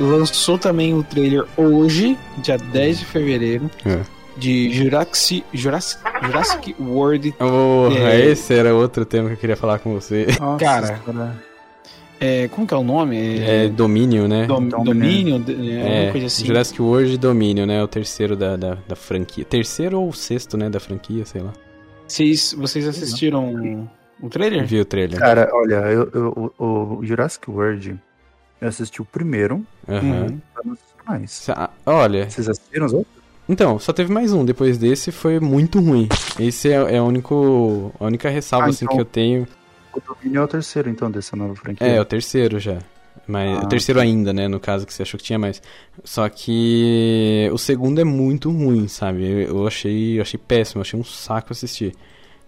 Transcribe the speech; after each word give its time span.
É, 0.00 0.02
lançou 0.02 0.58
também 0.58 0.94
o 0.94 1.02
trailer 1.02 1.44
hoje, 1.56 2.16
dia 2.38 2.56
10 2.56 2.98
de 3.00 3.04
fevereiro, 3.04 3.70
É. 3.84 4.00
de 4.36 4.72
Jurassic, 4.72 5.44
Jurassic, 5.52 6.00
Jurassic 6.24 6.74
World. 6.80 7.32
Porra, 7.32 7.98
É. 8.12 8.26
esse 8.30 8.54
era 8.54 8.74
outro 8.74 9.04
tema 9.04 9.28
que 9.28 9.34
eu 9.34 9.38
queria 9.38 9.56
falar 9.56 9.78
com 9.78 9.92
você. 9.92 10.26
Nossa, 10.40 10.64
Cara, 10.64 10.98
cara. 11.04 11.50
É, 12.22 12.48
como 12.48 12.66
que 12.66 12.74
é 12.74 12.76
o 12.76 12.82
nome? 12.84 13.38
É 13.38 13.66
Domínio, 13.68 14.28
né? 14.28 14.44
Dom- 14.46 14.68
Domínio. 14.68 15.38
Domínio, 15.38 15.80
é, 15.80 16.00
É, 16.00 16.02
uma 16.04 16.12
coisa 16.12 16.26
assim. 16.26 16.44
Jurassic 16.44 16.82
World 16.82 17.16
Domínio, 17.16 17.66
né? 17.66 17.82
O 17.82 17.88
terceiro 17.88 18.36
da, 18.36 18.56
da, 18.56 18.76
da 18.86 18.94
franquia. 18.94 19.42
Terceiro 19.44 19.98
ou 20.00 20.12
sexto, 20.12 20.56
né? 20.58 20.68
Da 20.68 20.78
franquia, 20.78 21.24
sei 21.24 21.40
lá. 21.40 21.52
Vocês, 22.06 22.54
vocês 22.58 22.86
assistiram 22.86 23.88
o 24.22 24.28
trailer? 24.28 24.66
Vi 24.66 24.80
o 24.80 24.84
trailer. 24.84 25.18
Cara, 25.18 25.48
olha, 25.50 25.76
eu, 25.76 26.10
eu- 26.12 26.52
o, 26.58 26.98
o 26.98 27.06
Jurassic 27.06 27.50
World, 27.50 27.98
eu 28.60 28.68
assisti 28.68 29.00
o 29.00 29.04
primeiro. 29.04 29.64
Uhum. 29.88 30.38
não 30.64 30.72
assisti 30.72 30.94
mais. 31.06 31.30
Sa- 31.30 31.70
Olha, 31.86 32.28
Vocês 32.30 32.48
assistiram 32.48 32.86
os 32.86 32.92
outros? 32.92 33.14
então, 33.48 33.78
só 33.78 33.92
teve 33.92 34.12
mais 34.12 34.32
um. 34.32 34.44
Depois 34.44 34.78
desse 34.78 35.10
foi 35.12 35.40
muito 35.40 35.80
ruim. 35.80 36.08
Esse 36.38 36.68
é, 36.70 36.96
é 36.96 37.00
o 37.02 37.04
único, 37.06 37.92
a 37.98 38.04
única 38.04 38.28
ressalva 38.28 38.66
Ah, 38.66 38.70
assim, 38.70 38.84
então- 38.84 38.96
que 38.96 39.00
eu 39.00 39.06
tenho. 39.06 39.46
O 39.92 40.00
Domínio 40.00 40.40
é 40.40 40.44
o 40.44 40.48
terceiro, 40.48 40.88
então, 40.88 41.10
dessa 41.10 41.34
nova 41.34 41.54
franquia. 41.56 41.84
É, 41.86 42.00
o 42.00 42.04
terceiro 42.04 42.60
já. 42.60 42.78
Mas, 43.26 43.58
Ah, 43.58 43.64
o 43.64 43.68
terceiro 43.68 43.98
ainda, 44.00 44.32
né? 44.32 44.46
No 44.46 44.60
caso 44.60 44.86
que 44.86 44.94
você 44.94 45.02
achou 45.02 45.18
que 45.18 45.24
tinha 45.24 45.38
mais. 45.38 45.60
Só 46.04 46.28
que 46.28 47.48
o 47.52 47.58
segundo 47.58 48.00
é 48.00 48.04
muito 48.04 48.50
ruim, 48.50 48.86
sabe? 48.88 49.24
Eu, 49.28 49.38
eu 49.58 49.66
achei, 49.66 50.18
eu 50.18 50.22
achei 50.22 50.38
péssimo, 50.38 50.78
eu 50.78 50.82
achei 50.82 50.98
um 50.98 51.04
saco 51.04 51.52
assistir. 51.52 51.92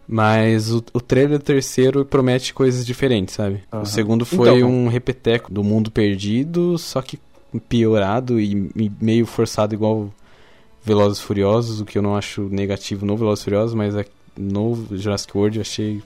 Mas 0.06 0.70
o, 0.72 0.82
o 0.92 1.00
trailer 1.00 1.38
do 1.38 1.44
terceiro 1.44 2.04
promete 2.04 2.52
coisas 2.52 2.84
diferentes, 2.84 3.34
sabe? 3.34 3.62
Aham. 3.72 3.82
O 3.82 3.86
segundo 3.86 4.26
foi 4.26 4.56
Então. 4.58 4.68
um 4.70 4.88
repeteco 4.88 5.52
do 5.52 5.62
mundo 5.64 5.90
perdido, 5.90 6.76
só 6.78 7.00
que 7.00 7.18
piorado 7.68 8.40
e, 8.40 8.70
e 8.76 8.90
meio 9.00 9.26
forçado 9.26 9.74
igual 9.74 10.12
Velozes 10.84 11.18
e 11.18 11.22
Furiosos, 11.22 11.80
o 11.80 11.84
que 11.84 11.96
eu 11.96 12.02
não 12.02 12.16
acho 12.16 12.48
negativo 12.50 13.06
no 13.06 13.16
Velozes 13.16 13.42
e 13.42 13.44
Furiosos, 13.44 13.74
mas 13.74 13.94
é- 13.94 14.04
no 14.36 14.86
Jurassic 14.92 15.36
World 15.36 15.58
eu 15.58 15.62
achei 15.62 16.02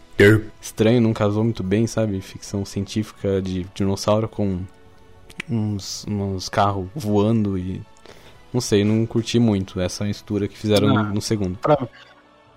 estranho, 0.60 1.00
não 1.00 1.12
casou 1.14 1.44
muito 1.44 1.62
bem, 1.62 1.86
sabe? 1.86 2.20
Ficção 2.20 2.64
científica 2.64 3.40
de 3.40 3.64
dinossauro 3.74 4.28
com 4.28 4.58
uns, 5.48 6.04
uns 6.08 6.48
carros 6.48 6.86
voando 6.94 7.56
e. 7.56 7.80
Não 8.52 8.60
sei, 8.60 8.84
não 8.84 9.04
curti 9.06 9.38
muito 9.38 9.78
essa 9.80 10.04
mistura 10.04 10.48
que 10.48 10.56
fizeram 10.56 10.96
Ah. 10.96 11.02
no, 11.04 11.14
no 11.14 11.20
segundo. 11.20 11.58
Pra, 11.58 11.86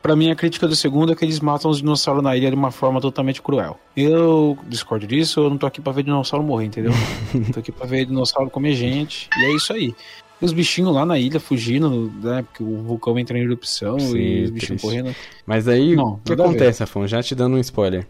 pra 0.02 0.16
mim, 0.16 0.32
a 0.32 0.36
crítica 0.36 0.68
do 0.68 0.76
segundo 0.76 1.12
é 1.12 1.16
que 1.16 1.24
eles 1.26 1.40
matam 1.40 1.70
os 1.70 1.78
dinossauros 1.80 2.24
na 2.24 2.36
ilha 2.36 2.50
de 2.50 2.56
uma 2.56 2.72
forma 2.72 3.00
totalmente 3.02 3.42
cruel. 3.42 3.80
Eu 3.96 4.58
discordo 4.68 5.06
disso, 5.08 5.40
eu 5.42 5.50
não 5.50 5.58
tô 5.58 5.66
aqui 5.66 5.82
pra 5.82 5.92
ver 5.92 6.04
dinossauro 6.04 6.46
morrer, 6.46 6.66
entendeu? 6.66 6.92
tô 7.54 7.60
aqui 7.60 7.72
pra 7.72 7.86
ver 7.86 8.06
dinossauro 8.06 8.50
comer 8.50 8.74
gente, 8.74 9.30
e 9.38 9.46
é 9.46 9.56
isso 9.56 9.74
aí. 9.74 9.94
E 10.42 10.46
os 10.46 10.54
bichinhos 10.54 10.94
lá 10.94 11.06
na 11.06 11.20
ilha 11.20 11.40
fugindo, 11.40 12.10
né? 12.24 12.44
Porque 12.44 12.64
o 12.64 12.78
vulcão 12.84 13.20
entra 13.20 13.38
em 13.38 13.42
erupção 13.42 14.00
Sim, 14.00 14.18
e 14.18 14.44
os 14.46 14.50
bichinhos 14.52 14.82
triste. 14.82 14.82
correndo. 14.82 15.16
Mas 15.46 15.68
aí, 15.68 15.96
Não, 15.98 16.14
o 16.14 16.18
que 16.24 16.32
acontece, 16.32 16.82
Afon? 16.82 17.06
Já 17.08 17.22
te 17.22 17.36
dando 17.36 17.56
um 17.58 17.60
spoiler. 17.60 18.08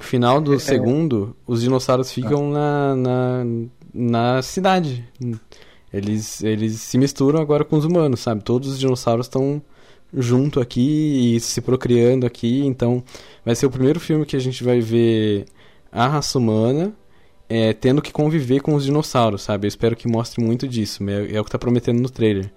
Final 0.00 0.38
É. 0.38 0.40
do 0.42 0.60
segundo, 0.60 1.34
os 1.46 1.62
dinossauros 1.62 2.12
ficam 2.12 2.50
na, 2.50 2.94
na, 2.96 3.44
na 3.94 4.42
cidade. 4.42 5.02
Eles, 5.92 6.42
eles 6.42 6.80
se 6.80 6.98
misturam 6.98 7.40
agora 7.40 7.64
com 7.64 7.76
os 7.76 7.84
humanos, 7.86 8.20
sabe? 8.20 8.42
Todos 8.42 8.68
os 8.68 8.78
dinossauros 8.78 9.24
estão 9.26 9.62
junto 10.12 10.60
aqui 10.60 11.36
e 11.36 11.40
se 11.40 11.60
procriando 11.60 12.26
aqui. 12.26 12.64
Então, 12.64 13.02
vai 13.44 13.54
ser 13.54 13.66
o 13.66 13.70
primeiro 13.70 14.00
filme 14.00 14.26
que 14.26 14.36
a 14.36 14.40
gente 14.40 14.62
vai 14.62 14.80
ver 14.80 15.46
a 15.90 16.06
raça 16.06 16.38
humana 16.38 16.92
é, 17.48 17.72
tendo 17.72 18.02
que 18.02 18.12
conviver 18.12 18.60
com 18.60 18.74
os 18.74 18.84
dinossauros, 18.84 19.42
sabe? 19.42 19.66
Eu 19.66 19.68
espero 19.68 19.96
que 19.96 20.08
mostre 20.08 20.42
muito 20.42 20.66
disso. 20.66 21.02
É, 21.08 21.36
é 21.36 21.40
o 21.40 21.44
que 21.44 21.50
tá 21.50 21.58
prometendo 21.58 22.00
no 22.00 22.10
trailer. 22.10 22.50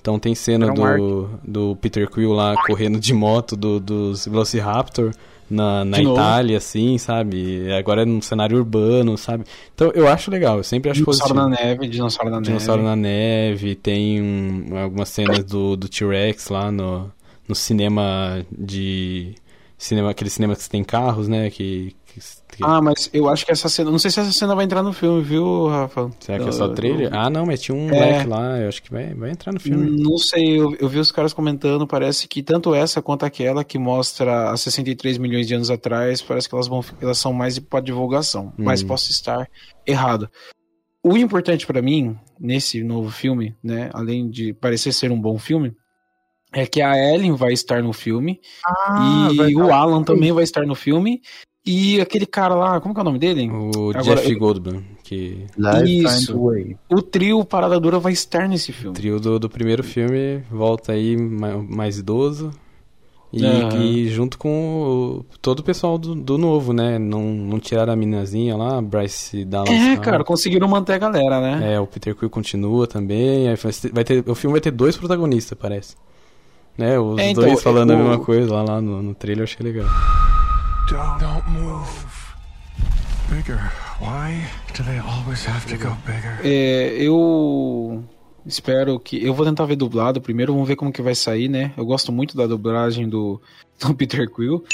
Então 0.00 0.18
tem 0.20 0.34
cena 0.34 0.72
do, 0.72 1.28
do 1.42 1.76
Peter 1.76 2.08
Quill 2.08 2.32
lá 2.32 2.54
correndo 2.64 3.00
de 3.00 3.12
moto 3.12 3.56
do, 3.56 3.80
dos 3.80 4.26
Velociraptor 4.26 5.12
na, 5.48 5.84
na. 5.84 6.00
Itália, 6.02 6.58
assim, 6.58 6.98
sabe? 6.98 7.72
Agora 7.72 8.02
é 8.02 8.04
num 8.04 8.20
cenário 8.20 8.56
urbano, 8.58 9.16
sabe? 9.16 9.44
Então 9.74 9.90
eu 9.94 10.08
acho 10.08 10.30
legal, 10.30 10.58
eu 10.58 10.64
sempre 10.64 10.90
acho 10.90 11.00
Dinossauro 11.00 11.34
positivo. 11.34 11.50
na 11.62 11.68
neve, 11.68 11.88
dinossauro 11.88 12.30
na 12.30 12.40
Dinossauro 12.40 12.82
neve. 12.82 12.96
na 12.96 12.96
neve, 12.96 13.74
tem 13.74 14.20
um- 14.22 14.78
algumas 14.78 15.08
cenas 15.08 15.44
do, 15.44 15.76
do 15.76 15.88
T-Rex 15.88 16.48
lá 16.48 16.70
no, 16.72 17.10
no 17.48 17.54
cinema 17.54 18.44
de. 18.50 19.34
Cinema, 19.78 20.10
aquele 20.10 20.30
cinema 20.30 20.56
que 20.56 20.68
tem 20.70 20.82
carros, 20.82 21.28
né? 21.28 21.50
Que, 21.50 21.94
que, 22.20 22.56
que- 22.56 22.64
Ah, 22.64 22.80
mas 22.80 23.10
eu 23.12 23.28
acho 23.28 23.44
que 23.44 23.52
essa 23.52 23.68
cena. 23.68 23.90
Não 23.90 23.98
sei 23.98 24.10
se 24.10 24.18
essa 24.20 24.32
cena 24.32 24.54
vai 24.54 24.64
entrar 24.64 24.82
no 24.82 24.92
filme, 24.92 25.22
viu, 25.22 25.68
Rafa? 25.68 26.10
será 26.20 26.42
que 26.42 26.48
é 26.48 26.52
só 26.52 26.68
trailer? 26.68 27.12
eu- 27.12 27.18
Ah, 27.18 27.28
não, 27.30 27.44
mas 27.46 27.60
tinha 27.60 27.74
um 27.76 27.88
É. 27.88 27.92
moleque 27.92 28.28
lá, 28.28 28.58
eu 28.58 28.68
acho 28.68 28.82
que 28.82 28.90
vai, 28.90 29.14
vai 29.14 29.30
entrar 29.30 29.52
no 29.52 29.60
filme. 29.60 30.02
Não 30.02 30.16
sei, 30.18 30.58
eu, 30.60 30.74
eu 30.80 30.88
vi 30.88 30.98
os 30.98 31.12
caras 31.12 31.32
comentando, 31.32 31.86
parece 31.86 32.26
que 32.26 32.42
tanto 32.42 32.74
essa 32.74 33.00
quanto 33.02 33.24
aquela 33.24 33.62
que 33.62 33.78
mostra 33.78 34.50
há 34.50 34.56
63 34.56 35.18
milhões 35.18 35.46
de 35.46 35.54
anos 35.54 35.70
atrás, 35.70 36.22
parece 36.22 36.48
que 36.48 36.54
elas 36.54 36.66
vão 36.68 36.82
elas 37.00 37.18
são 37.18 37.32
mais 37.32 37.58
para 37.58 37.80
divulgação, 37.80 38.52
mas 38.56 38.82
Hum. 38.82 38.86
posso 38.88 39.10
estar 39.10 39.48
errado. 39.86 40.28
O 41.02 41.16
importante 41.16 41.66
pra 41.66 41.80
mim 41.80 42.18
nesse 42.40 42.82
novo 42.82 43.10
filme, 43.10 43.54
né, 43.62 43.90
além 43.94 44.28
de 44.28 44.52
parecer 44.52 44.92
ser 44.92 45.12
um 45.12 45.20
bom 45.20 45.38
filme, 45.38 45.72
é 46.52 46.64
que 46.66 46.80
a 46.80 46.96
Ellen 46.96 47.34
vai 47.34 47.52
estar 47.52 47.82
no 47.82 47.92
filme 47.92 48.40
Ah, 48.88 49.28
e 49.32 49.54
o. 49.56 49.72
Alan 49.72 50.02
também 50.02 50.32
vai 50.32 50.42
estar 50.44 50.64
no 50.66 50.74
filme 50.74 51.20
e 51.66 52.00
aquele 52.00 52.24
cara 52.26 52.54
lá, 52.54 52.80
como 52.80 52.94
que 52.94 53.00
é 53.00 53.02
o 53.02 53.04
nome 53.04 53.18
dele? 53.18 53.50
O 53.50 53.90
Agora, 53.90 54.16
Jeff 54.20 54.32
eu- 54.32 54.38
Goldblum, 54.38 54.82
que 55.02 55.44
Isso. 55.84 56.38
O 56.90 57.02
trio 57.02 57.44
Parada 57.44 57.78
Dura 57.80 57.98
vai 57.98 58.12
estar 58.12 58.48
nesse 58.48 58.72
filme. 58.72 58.94
trio 58.94 59.18
do, 59.20 59.38
do 59.38 59.50
primeiro 59.50 59.82
filme 59.82 60.42
volta 60.50 60.92
aí 60.92 61.16
ma- 61.16 61.58
mais 61.58 61.98
idoso. 61.98 62.50
E, 63.32 63.44
Aham. 63.44 63.82
e 63.82 64.08
junto 64.08 64.38
com 64.38 65.20
o- 65.20 65.24
todo 65.42 65.58
o 65.58 65.62
pessoal 65.62 65.98
do, 65.98 66.14
do 66.14 66.38
novo, 66.38 66.72
né? 66.72 66.96
Não, 66.98 67.22
não 67.22 67.58
tiraram 67.58 67.92
a 67.92 67.96
minazinha 67.96 68.56
lá, 68.56 68.78
a 68.78 68.80
Bryce 68.80 69.44
Dallas. 69.44 69.68
É, 69.68 69.74
Howard. 69.78 70.00
cara, 70.00 70.24
conseguiram 70.24 70.68
manter 70.68 70.92
a 70.94 70.98
galera, 70.98 71.40
né? 71.40 71.74
É, 71.74 71.80
o 71.80 71.86
Peter 71.86 72.14
Quill 72.14 72.30
continua 72.30 72.86
também. 72.86 73.48
aí 73.48 73.56
vai 73.92 74.04
ter- 74.04 74.24
o 74.26 74.34
filme 74.34 74.52
vai 74.52 74.60
ter 74.60 74.70
dois 74.70 74.96
protagonistas, 74.96 75.58
parece. 75.60 75.96
Né, 76.78 76.98
os 76.98 77.18
É, 77.18 77.30
então, 77.30 77.44
dois 77.44 77.62
falando 77.62 77.90
o- 77.90 77.92
a 77.94 77.96
mesma 77.96 78.18
coisa 78.20 78.54
lá, 78.54 78.62
lá 78.62 78.80
no, 78.80 79.02
no 79.02 79.14
trailer, 79.14 79.40
eu 79.40 79.44
achei 79.44 79.64
legal. 79.66 79.86
Don't, 80.88 81.18
don't 81.20 81.48
move. 81.50 81.88
Bigger. 83.28 83.58
Why 84.00 84.44
do 84.76 84.84
they 84.84 84.98
always 84.98 85.44
have 85.46 85.66
to 85.66 85.76
go 85.76 85.96
bigger? 86.06 86.38
É, 86.44 86.94
eu 86.96 88.04
espero 88.44 88.98
que. 89.00 89.22
Eu 89.24 89.34
vou 89.34 89.44
tentar 89.44 89.64
ver 89.66 89.76
dublado 89.76 90.20
primeiro, 90.20 90.52
vamos 90.52 90.68
ver 90.68 90.76
como 90.76 90.92
que 90.92 91.02
vai 91.02 91.14
sair, 91.14 91.48
né? 91.48 91.72
Eu 91.76 91.84
gosto 91.84 92.12
muito 92.12 92.36
da 92.36 92.46
dublagem 92.46 93.08
do, 93.08 93.40
do 93.80 93.94
Peter 93.94 94.30
Quill. 94.30 94.64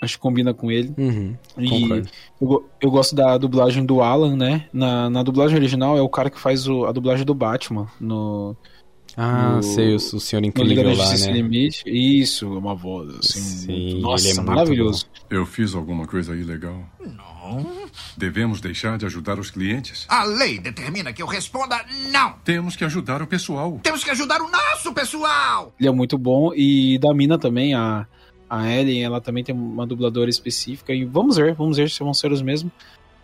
Acho 0.00 0.16
que 0.16 0.22
combina 0.22 0.52
com 0.54 0.70
ele. 0.70 0.94
Uhum, 0.96 1.34
E 1.58 2.02
eu, 2.40 2.68
eu 2.82 2.90
gosto 2.90 3.14
da 3.16 3.36
dublagem 3.38 3.84
do 3.84 4.02
Alan, 4.02 4.36
né? 4.36 4.66
Na, 4.72 5.08
na 5.10 5.22
dublagem 5.22 5.56
original 5.56 5.96
é 5.98 6.02
o 6.02 6.08
cara 6.08 6.28
que 6.30 6.38
faz 6.38 6.68
o- 6.68 6.84
a 6.84 6.92
dublagem 6.92 7.24
do 7.24 7.34
Batman 7.34 7.88
no, 7.98 8.54
Ah, 9.16 9.56
no- 9.56 9.62
sei, 9.62 9.92
o, 9.94 9.96
o 9.96 10.20
Senhor 10.20 10.44
Incrível 10.44 10.94
lá, 10.94 11.10
né? 11.16 11.32
Limite. 11.32 11.82
Isso, 11.86 12.44
é 12.44 12.58
uma 12.58 12.74
voz 12.74 13.08
assim. 13.18 13.40
Sim, 13.40 13.66
muito- 13.72 13.92
ele 13.94 14.00
nossa, 14.02 14.28
é 14.40 14.42
maravilhoso. 14.42 15.06
Eu 15.30 15.46
fiz 15.46 15.74
alguma 15.74 16.06
coisa 16.06 16.36
ilegal? 16.36 16.84
Não. 17.00 17.66
Devemos 18.16 18.60
deixar 18.60 18.98
de 18.98 19.06
ajudar 19.06 19.38
os 19.38 19.50
clientes? 19.50 20.04
A 20.08 20.24
lei 20.24 20.58
determina 20.58 21.12
que 21.12 21.22
eu 21.22 21.26
responda 21.26 21.82
não. 22.10 22.32
Temos 22.44 22.76
que 22.76 22.84
ajudar 22.84 23.22
o 23.22 23.26
pessoal. 23.26 23.80
Temos 23.82 24.04
que 24.04 24.10
ajudar 24.10 24.42
o 24.42 24.50
nosso 24.50 24.92
pessoal. 24.92 25.72
Ele 25.80 25.88
é 25.88 25.92
muito 25.92 26.18
bom. 26.18 26.52
E 26.54 26.98
da 26.98 27.14
mina 27.14 27.38
também, 27.38 27.72
a, 27.74 28.06
a 28.50 28.70
Ellen, 28.70 29.02
ela 29.02 29.20
também 29.20 29.42
tem 29.42 29.54
uma 29.54 29.86
dubladora 29.86 30.28
específica. 30.28 30.92
E 30.92 31.04
vamos 31.04 31.36
ver, 31.36 31.54
vamos 31.54 31.78
ver 31.78 31.88
se 31.88 32.00
vão 32.00 32.12
ser 32.12 32.32
os 32.32 32.42
mesmos. 32.42 32.72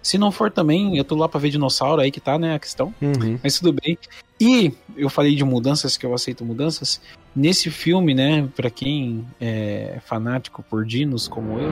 Se 0.02 0.18
não 0.18 0.32
for 0.32 0.50
também, 0.50 0.96
eu 0.96 1.04
tô 1.04 1.14
lá 1.14 1.28
pra 1.28 1.38
ver 1.38 1.50
dinossauro, 1.50 2.02
aí 2.02 2.10
que 2.10 2.20
tá, 2.20 2.38
né, 2.38 2.54
a 2.54 2.58
questão. 2.58 2.92
Uhum. 3.00 3.38
Mas 3.42 3.58
tudo 3.58 3.72
bem. 3.72 3.96
E 4.40 4.72
eu 4.96 5.08
falei 5.08 5.36
de 5.36 5.44
mudanças, 5.44 5.96
que 5.96 6.04
eu 6.04 6.12
aceito 6.12 6.44
mudanças. 6.44 7.00
Nesse 7.34 7.70
filme, 7.70 8.14
né, 8.14 8.48
pra 8.56 8.68
quem 8.68 9.24
é 9.40 10.00
fanático 10.04 10.62
por 10.68 10.84
dinos 10.84 11.28
como 11.28 11.58
eu, 11.58 11.70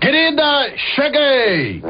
Querida, 0.00 0.72
cheguei! 0.94 1.82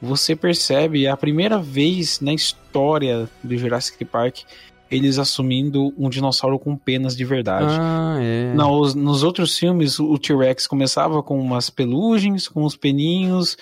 você 0.00 0.34
percebe 0.34 1.04
é 1.04 1.10
a 1.10 1.16
primeira 1.16 1.58
vez 1.58 2.20
na 2.20 2.32
história 2.32 3.28
do 3.44 3.56
Jurassic 3.56 4.04
Park 4.04 4.38
eles 4.90 5.18
assumindo 5.18 5.94
um 5.96 6.08
dinossauro 6.08 6.58
com 6.58 6.76
penas 6.76 7.16
de 7.16 7.24
verdade. 7.24 7.76
Ah, 7.78 8.16
é. 8.20 8.52
Nos, 8.54 8.94
nos 8.94 9.22
outros 9.22 9.56
filmes, 9.56 9.98
o 10.00 10.18
T-Rex 10.18 10.66
começava 10.66 11.22
com 11.22 11.38
umas 11.40 11.70
pelugens, 11.70 12.48
com 12.48 12.64
uns 12.64 12.76
peninhos, 12.76 13.56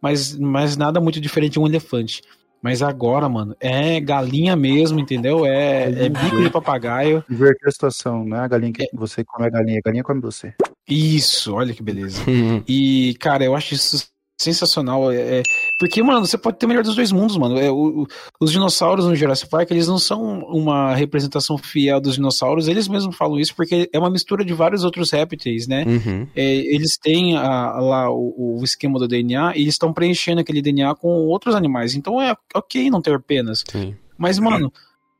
mas, 0.00 0.36
mas 0.36 0.76
nada 0.76 1.00
muito 1.00 1.20
diferente 1.20 1.52
de 1.52 1.60
um 1.60 1.66
elefante. 1.66 2.22
Mas 2.62 2.82
agora, 2.82 3.28
mano, 3.28 3.56
é 3.58 3.98
galinha 4.00 4.54
mesmo, 4.54 5.00
entendeu? 5.00 5.46
É, 5.46 5.84
é 5.84 6.08
bico 6.08 6.42
de 6.42 6.50
papagaio. 6.50 7.24
Inverter 7.30 7.68
a 7.68 7.70
situação, 7.70 8.24
não 8.24 8.36
é 8.36 8.40
a 8.40 8.48
galinha 8.48 8.72
que 8.72 8.86
você 8.92 9.24
come 9.24 9.46
a 9.46 9.50
galinha, 9.50 9.78
a 9.78 9.82
galinha 9.82 10.04
come 10.04 10.20
você. 10.20 10.54
Isso, 10.86 11.54
olha 11.54 11.72
que 11.72 11.82
beleza. 11.82 12.20
E, 12.68 13.14
cara, 13.18 13.44
eu 13.44 13.54
acho 13.54 13.74
isso 13.74 14.08
sensacional. 14.42 15.12
É, 15.12 15.38
é- 15.38 15.42
porque, 15.78 16.02
mano, 16.02 16.24
você 16.26 16.38
pode 16.38 16.58
ter 16.58 16.66
o 16.66 16.68
melhor 16.68 16.82
dos 16.82 16.94
dois 16.96 17.12
mundos, 17.12 17.36
mano. 17.36 17.58
É, 17.58 17.70
o- 17.70 18.02
o- 18.02 18.06
os 18.40 18.50
dinossauros 18.52 19.04
no 19.06 19.14
Jurassic 19.14 19.50
Park, 19.50 19.70
eles 19.70 19.86
não 19.86 19.98
são 19.98 20.40
uma 20.40 20.94
representação 20.94 21.58
fiel 21.58 22.00
dos 22.00 22.14
dinossauros, 22.14 22.68
eles 22.68 22.88
mesmos 22.88 23.16
falam 23.16 23.38
isso 23.38 23.54
porque 23.54 23.88
é 23.92 23.98
uma 23.98 24.10
mistura 24.10 24.44
de 24.44 24.52
vários 24.54 24.84
outros 24.84 25.10
répteis, 25.10 25.66
né? 25.66 25.84
Uhum. 25.86 26.26
É, 26.34 26.42
eles 26.54 26.96
têm 26.96 27.36
a- 27.36 27.78
lá 27.80 28.10
o, 28.10 28.58
o 28.60 28.64
esquema 28.64 28.98
do 28.98 29.06
DNA 29.06 29.56
e 29.56 29.62
eles 29.62 29.74
estão 29.74 29.92
preenchendo 29.92 30.40
aquele 30.40 30.62
DNA 30.62 30.94
com 30.94 31.08
outros 31.26 31.54
animais. 31.54 31.94
Então 31.94 32.20
é 32.20 32.34
ok 32.54 32.90
não 32.90 33.02
ter 33.02 33.20
penas. 33.20 33.64
Sim. 33.70 33.94
Mas, 34.16 34.38
mano, 34.38 34.72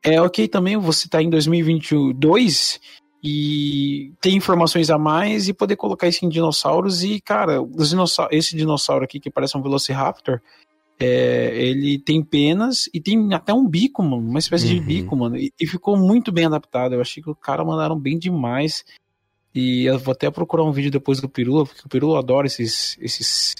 é 0.02 0.20
ok 0.20 0.48
também 0.48 0.76
você 0.76 1.08
tá 1.08 1.22
em 1.22 1.28
2022 1.30 2.80
e 3.22 4.12
ter 4.20 4.30
informações 4.30 4.90
a 4.90 4.96
mais 4.98 5.48
e 5.48 5.52
poder 5.52 5.76
colocar 5.76 6.08
isso 6.08 6.24
em 6.24 6.28
dinossauros. 6.28 7.02
E, 7.02 7.20
cara, 7.20 7.60
os 7.62 7.90
dinossau 7.90 8.28
esse 8.30 8.56
dinossauro 8.56 9.04
aqui 9.04 9.20
que 9.20 9.30
parece 9.30 9.56
um 9.56 9.62
Velociraptor, 9.62 10.40
é, 10.98 11.50
ele 11.54 11.98
tem 11.98 12.22
penas 12.22 12.88
e 12.92 13.00
tem 13.00 13.32
até 13.32 13.52
um 13.54 13.66
bico, 13.66 14.02
mano, 14.02 14.18
uma 14.28 14.38
espécie 14.38 14.66
de 14.68 14.78
Uhum. 14.78 14.84
bico, 14.84 15.16
mano. 15.16 15.36
E, 15.36 15.52
e 15.60 15.66
ficou 15.66 15.96
muito 15.96 16.30
bem 16.32 16.44
adaptado. 16.46 16.94
Eu 16.94 17.00
achei 17.00 17.22
que 17.22 17.30
o 17.30 17.34
cara 17.34 17.64
mandaram 17.64 17.98
bem 17.98 18.18
demais. 18.18 18.84
E 19.54 19.84
eu 19.84 19.98
vou 19.98 20.12
até 20.12 20.30
procurar 20.30 20.62
um 20.64 20.72
vídeo 20.72 20.90
depois 20.90 21.20
do 21.20 21.28
Pirula, 21.28 21.66
porque 21.66 21.82
o 21.84 21.88
Pirula 21.88 22.18
adora 22.20 22.46
esses, 22.46 22.96
esses, 23.00 23.54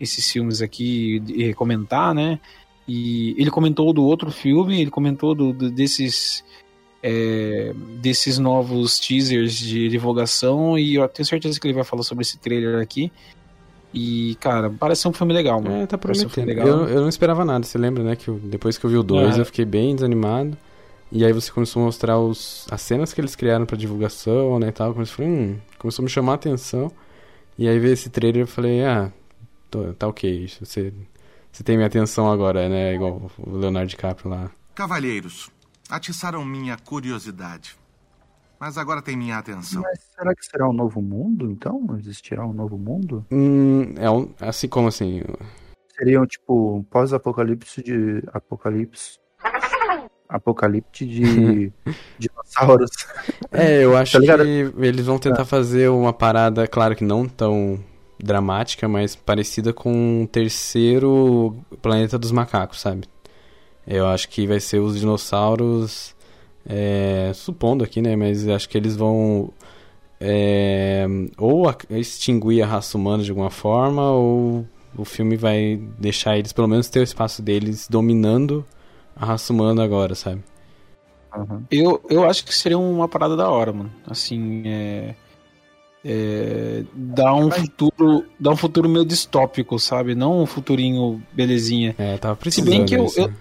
esses 0.00 0.30
filmes 0.30 0.60
aqui 0.60 1.22
e 1.28 1.54
comentar, 1.54 2.12
né? 2.14 2.40
E 2.88 3.34
ele 3.38 3.50
comentou 3.50 3.92
do 3.92 4.02
outro 4.02 4.30
filme, 4.32 4.80
ele 4.80 4.90
comentou 4.90 5.32
do, 5.34 5.52
do- 5.52 5.70
desses 5.70 6.42
é, 7.02 7.72
desses 8.00 8.38
novos 8.38 8.98
teasers 8.98 9.54
de 9.54 9.88
divulgação 9.88 10.78
e 10.78 10.94
eu 10.96 11.08
tenho 11.08 11.26
certeza 11.26 11.58
que 11.58 11.66
ele 11.66 11.74
vai 11.74 11.84
falar 11.84 12.02
sobre 12.02 12.22
esse 12.22 12.38
trailer 12.38 12.80
aqui. 12.80 13.10
E, 13.94 14.36
cara, 14.40 14.70
parece 14.70 15.06
um 15.06 15.12
filme 15.12 15.34
legal, 15.34 15.60
mano. 15.60 15.82
É, 15.82 15.86
tá 15.86 15.96
um 15.96 15.98
prometendo. 15.98 16.46
legal. 16.46 16.66
Eu, 16.66 16.88
eu 16.88 17.00
não 17.02 17.08
esperava 17.08 17.44
nada, 17.44 17.64
você 17.66 17.76
lembra, 17.76 18.02
né? 18.02 18.16
Que 18.16 18.28
eu- 18.28 18.38
depois 18.42 18.78
que 18.78 18.86
eu 18.86 18.90
vi 18.90 18.96
o 18.96 19.02
2, 19.02 19.36
Ah. 19.36 19.40
eu 19.40 19.44
fiquei 19.44 19.64
bem 19.66 19.94
desanimado. 19.94 20.56
E 21.10 21.26
aí 21.26 21.32
você 21.32 21.52
começou 21.52 21.82
a 21.82 21.84
mostrar 21.86 22.18
os, 22.18 22.66
as 22.70 22.80
cenas 22.80 23.12
que 23.12 23.20
eles 23.20 23.36
criaram 23.36 23.66
pra 23.66 23.76
divulgação, 23.76 24.58
né, 24.58 24.68
e 24.68 24.72
tal. 24.72 24.94
Começou, 24.94 25.22
hum, 25.26 25.58
começou 25.78 26.02
a 26.02 26.04
me 26.04 26.10
chamar 26.10 26.32
a 26.32 26.34
atenção. 26.36 26.90
E 27.58 27.68
aí 27.68 27.78
ver 27.78 27.92
esse 27.92 28.08
trailer 28.08 28.44
eu 28.44 28.46
falei, 28.46 28.82
ah, 28.82 29.12
tô- 29.70 29.92
tá 29.92 30.08
ok, 30.08 30.48
você, 30.62 30.90
você 31.52 31.62
tem 31.62 31.76
minha 31.76 31.86
atenção 31.86 32.32
agora, 32.32 32.66
né? 32.66 32.94
Igual 32.94 33.30
o 33.38 33.58
Leonardo 33.58 33.90
DiCaprio 33.90 34.30
lá. 34.30 34.50
Cavalheiros, 34.74 35.50
atiçaram 35.92 36.42
minha 36.44 36.76
curiosidade. 36.78 37.76
Mas 38.58 38.78
agora 38.78 39.02
tem 39.02 39.16
minha 39.16 39.36
atenção. 39.36 39.82
Mas 39.82 40.00
será 40.16 40.34
que 40.34 40.46
será 40.46 40.68
um 40.68 40.72
novo 40.72 41.02
mundo, 41.02 41.50
então? 41.50 41.84
Existirá 41.98 42.46
um 42.46 42.52
novo 42.52 42.78
mundo? 42.78 43.26
Hum, 43.30 43.92
é 43.98 44.08
um, 44.08 44.32
assim 44.40 44.68
como 44.68 44.88
assim. 44.88 45.22
Seria 45.96 46.20
um 46.20 46.26
tipo 46.26 46.76
um 46.76 46.82
pós-apocalipse 46.82 47.82
de. 47.82 48.22
Apocalipse. 48.32 49.18
Apocalipse 50.28 51.04
de 51.04 51.72
dinossauros. 52.18 52.90
É, 53.50 53.84
eu 53.84 53.96
acho 53.96 54.18
Tá 54.24 54.36
que 54.38 54.72
eles 54.78 55.04
vão 55.04 55.18
tentar 55.18 55.44
fazer 55.44 55.90
uma 55.90 56.12
parada, 56.12 56.66
claro 56.66 56.96
que 56.96 57.04
não 57.04 57.28
tão 57.28 57.78
dramática, 58.18 58.88
mas 58.88 59.14
parecida 59.14 59.74
com 59.74 60.22
o 60.22 60.26
terceiro 60.26 61.56
planeta 61.82 62.18
dos 62.18 62.30
macacos, 62.30 62.80
sabe? 62.80 63.11
Eu 63.86 64.06
acho 64.06 64.28
que 64.28 64.46
vai 64.46 64.60
ser 64.60 64.78
os 64.78 64.98
dinossauros, 65.00 66.14
é, 66.66 67.32
supondo 67.34 67.82
aqui, 67.84 68.00
né? 68.00 68.14
Mas 68.16 68.46
acho 68.48 68.68
que 68.68 68.78
eles 68.78 68.96
vão 68.96 69.50
é, 70.20 71.04
ou 71.36 71.68
a- 71.68 71.76
extinguir 71.90 72.62
a 72.62 72.66
raça 72.66 72.96
humana 72.96 73.22
de 73.24 73.30
alguma 73.30 73.50
forma, 73.50 74.10
ou 74.12 74.64
o 74.96 75.04
filme 75.04 75.36
vai 75.36 75.80
deixar 75.98 76.38
eles 76.38 76.52
pelo 76.52 76.68
menos 76.68 76.88
ter 76.88 77.00
o 77.00 77.02
espaço 77.02 77.42
deles 77.42 77.88
dominando 77.88 78.64
a 79.16 79.26
raça 79.26 79.52
humana 79.52 79.82
agora, 79.82 80.14
sabe? 80.14 80.42
Aham. 81.34 81.64
Eu, 81.70 82.00
eu 82.08 82.24
acho 82.28 82.44
que 82.44 82.54
seria 82.54 82.78
uma 82.78 83.08
parada 83.08 83.34
da 83.36 83.48
hora, 83.50 83.72
mano. 83.72 83.90
Assim, 84.06 84.62
é. 84.66 85.14
é 86.04 86.84
dá 86.94 87.34
um 87.34 87.50
futuro. 87.50 88.24
Dá 88.38 88.50
um 88.50 88.56
futuro 88.56 88.88
meio 88.88 89.04
distópico, 89.04 89.78
sabe? 89.78 90.14
Não 90.14 90.42
um 90.42 90.46
futurinho 90.46 91.22
belezinha. 91.32 91.94
É, 91.98 92.16
tava 92.18 92.34
Se 92.34 92.40
precisando 92.40 92.68
bem 92.70 92.84
que 92.84 92.94
eu, 92.94 93.06
eu- 93.16 93.28
né? 93.28 93.34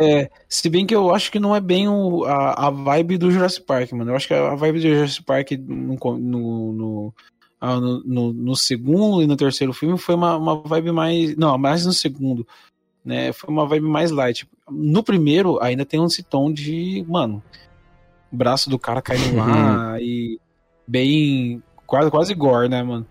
É, 0.00 0.30
se 0.48 0.68
bem 0.68 0.86
que 0.86 0.94
eu 0.94 1.14
acho 1.14 1.30
que 1.30 1.38
não 1.38 1.54
é 1.54 1.60
bem 1.60 1.88
o- 1.88 2.24
a, 2.24 2.66
a 2.66 2.70
vibe 2.70 3.18
do 3.18 3.30
Jurassic 3.30 3.64
Park, 3.66 3.92
mano. 3.92 4.10
Eu 4.10 4.16
acho 4.16 4.26
que 4.26 4.34
a 4.34 4.54
vibe 4.54 4.80
do 4.80 4.88
Jurassic 4.94 5.22
Park 5.24 5.50
no, 5.52 5.96
no, 6.18 6.72
no, 6.72 7.14
no, 7.60 8.02
no- 8.04 8.32
no 8.32 8.56
segundo 8.56 9.22
e 9.22 9.26
no 9.26 9.36
terceiro 9.36 9.72
filme 9.72 9.98
foi 9.98 10.14
uma, 10.14 10.36
uma 10.36 10.56
vibe 10.56 10.92
mais. 10.92 11.36
Não, 11.36 11.56
mais 11.58 11.84
no 11.84 11.92
segundo. 11.92 12.46
Né, 13.04 13.32
foi 13.32 13.48
uma 13.50 13.66
vibe 13.66 13.86
mais 13.86 14.10
light. 14.10 14.46
No 14.70 15.02
primeiro, 15.02 15.58
ainda 15.62 15.86
tem 15.86 16.04
esse 16.04 16.22
tom 16.22 16.52
de. 16.52 17.04
Mano, 17.08 17.42
braço 18.30 18.68
do 18.68 18.78
cara 18.78 19.00
caindo 19.02 19.36
lá 19.36 19.98
e. 20.00 20.38
Bem. 20.86 21.62
Quase, 21.86 22.10
quase 22.10 22.34
gore, 22.34 22.68
né, 22.68 22.82
mano? 22.82 23.06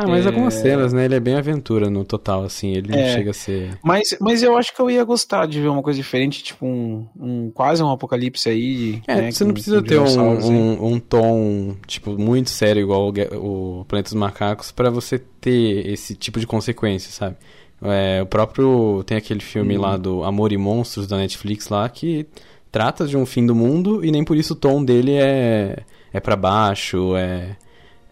Ah, 0.00 0.06
mas 0.06 0.24
É. 0.24 0.28
algumas 0.28 0.54
cenas, 0.54 0.92
né? 0.92 1.06
Ele 1.06 1.16
é 1.16 1.20
bem 1.20 1.34
aventura 1.34 1.90
no 1.90 2.04
total, 2.04 2.44
assim. 2.44 2.70
Ele 2.70 2.92
não 2.92 2.98
É. 2.98 3.14
chega 3.14 3.32
a 3.32 3.34
ser. 3.34 3.76
Mas, 3.82 4.16
mas 4.20 4.44
eu 4.44 4.56
acho 4.56 4.72
que 4.74 4.80
eu 4.80 4.88
ia 4.88 5.02
gostar 5.02 5.44
de 5.46 5.60
ver 5.60 5.66
uma 5.66 5.82
coisa 5.82 5.98
diferente, 6.00 6.40
tipo 6.42 6.64
um, 6.64 7.04
um 7.18 7.50
quase 7.50 7.82
um 7.82 7.90
apocalipse 7.90 8.48
aí. 8.48 9.02
É, 9.08 9.16
né, 9.22 9.30
você 9.32 9.44
não 9.44 9.52
precisa 9.52 9.82
ter 9.82 9.98
um, 9.98 10.06
um, 10.06 10.92
um 10.94 11.00
tom, 11.00 11.74
tipo, 11.84 12.16
muito 12.16 12.48
sério 12.48 12.80
igual 12.80 13.08
o, 13.32 13.80
o 13.80 13.84
Planeta 13.86 14.10
dos 14.10 14.14
Macacos 14.14 14.70
pra 14.70 14.88
você 14.88 15.18
ter 15.18 15.84
esse 15.88 16.14
tipo 16.14 16.38
de 16.38 16.46
consequência, 16.46 17.10
sabe? 17.10 17.34
É, 17.82 18.22
o 18.22 18.26
próprio. 18.26 19.02
Tem 19.04 19.16
aquele 19.16 19.40
filme 19.40 19.76
Hum. 19.76 19.80
lá 19.80 19.96
do 19.96 20.22
Amor 20.22 20.52
e 20.52 20.56
Monstros 20.56 21.08
da 21.08 21.16
Netflix 21.16 21.68
lá 21.68 21.88
que 21.88 22.24
trata 22.70 23.04
de 23.06 23.16
um 23.16 23.26
fim 23.26 23.44
do 23.44 23.54
mundo 23.54 24.04
e 24.04 24.10
nem 24.12 24.22
por 24.24 24.36
isso 24.36 24.52
o 24.52 24.56
tom 24.56 24.84
dele 24.84 25.14
é, 25.14 25.78
é 26.12 26.20
para 26.20 26.36
baixo, 26.36 27.16
é, 27.16 27.56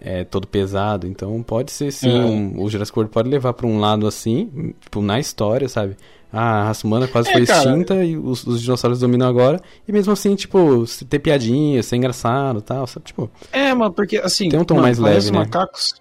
é 0.00 0.24
todo 0.24 0.46
pesado. 0.46 1.06
Então 1.06 1.42
pode 1.42 1.70
ser 1.72 1.90
sim, 1.92 2.10
É. 2.10 2.24
um- 2.24 2.62
o 2.62 2.68
Jurassic 2.70 2.96
World 2.98 3.12
pode 3.12 3.28
levar 3.28 3.52
pra 3.52 3.66
um 3.66 3.78
lado 3.80 4.06
assim, 4.06 4.74
tipo, 4.80 5.00
na 5.00 5.18
história, 5.18 5.68
sabe? 5.68 5.96
Ah, 6.32 6.62
a 6.62 6.64
raça 6.64 6.86
humana 6.86 7.06
quase 7.08 7.30
É, 7.30 7.32
foi 7.32 7.46
cara. 7.46 7.58
extinta 7.70 8.04
e 8.04 8.16
os, 8.16 8.46
os 8.46 8.60
dinossauros 8.60 8.98
dominam 9.00 9.26
agora. 9.28 9.60
E 9.88 9.92
mesmo 9.92 10.12
assim, 10.12 10.34
tipo, 10.34 10.84
ter 11.08 11.18
piadinha, 11.18 11.82
ser 11.82 11.96
engraçado 11.96 12.58
e 12.58 12.62
tal, 12.62 12.86
sabe? 12.86 13.06
Tipo, 13.06 13.30
É, 13.52 13.72
mano, 13.72 13.92
porque 13.94 14.18
assim. 14.18 14.48
Tem 14.48 14.58
um 14.58 14.64
tom 14.64 14.74
mano, 14.74 14.86
mais 14.86 14.98
leve, 14.98 15.30
né? 15.30 15.38
Macacos. 15.38 15.94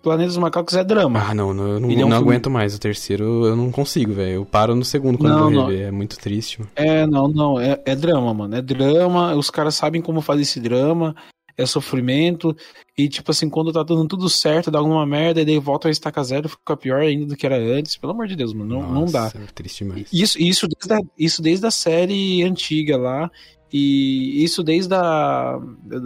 Planeta 0.00 0.28
dos 0.28 0.36
Macacos 0.38 0.74
é 0.74 0.84
drama. 0.84 1.20
ah, 1.28 1.34
não, 1.34 1.52
não 1.52 1.66
eu 1.70 1.80
não, 1.80 1.90
é 1.90 2.04
um 2.04 2.08
não 2.08 2.16
aguento 2.16 2.48
mais. 2.48 2.74
O 2.74 2.78
terceiro 2.78 3.44
eu 3.46 3.56
não 3.56 3.70
consigo, 3.72 4.12
velho. 4.12 4.36
Eu 4.36 4.44
paro 4.46 4.74
no 4.76 4.84
segundo 4.84 5.18
quando 5.18 5.32
Não, 5.34 5.50
não. 5.50 5.66
rever. 5.66 5.88
É 5.88 5.90
muito 5.90 6.16
triste, 6.18 6.60
mano. 6.60 6.70
É, 6.76 7.04
não, 7.04 7.26
não. 7.28 7.60
É, 7.60 7.78
é 7.84 7.96
drama, 7.96 8.32
mano. 8.32 8.54
É 8.54 8.62
drama. 8.62 9.34
Os 9.34 9.50
caras 9.50 9.74
sabem 9.74 10.00
como 10.00 10.20
fazer 10.20 10.42
esse 10.42 10.60
drama. 10.60 11.16
É 11.58 11.66
sofrimento. 11.66 12.56
E, 12.96 13.08
tipo 13.08 13.30
assim, 13.32 13.50
quando 13.50 13.72
tá 13.72 13.82
dando 13.82 14.06
tudo 14.06 14.28
certo, 14.28 14.70
dá 14.70 14.78
alguma 14.78 15.04
merda, 15.04 15.40
e 15.40 15.44
daí 15.44 15.58
volta 15.58 15.88
a 15.88 15.90
estaca 15.90 16.22
zero, 16.22 16.48
fica 16.48 16.76
pior 16.76 17.00
ainda 17.00 17.26
do 17.26 17.36
que 17.36 17.44
era 17.44 17.56
antes. 17.58 17.96
Pelo 17.96 18.12
amor 18.12 18.28
de 18.28 18.36
Deus, 18.36 18.54
mano. 18.54 18.80
Não, 18.80 18.92
não 18.92 19.04
dá. 19.06 19.24
Nossa, 19.24 19.38
É 19.38 19.46
triste 19.52 19.84
demais. 19.84 20.08
Isso, 20.12 20.40
isso, 20.40 20.68
desde 20.68 20.94
a, 20.94 20.98
isso 21.18 21.42
desde 21.42 21.66
a 21.66 21.70
série 21.70 22.44
antiga 22.44 22.96
lá. 22.96 23.28
E 23.72 24.42
isso 24.42 24.62
desde 24.62 24.94
a. 24.94 25.60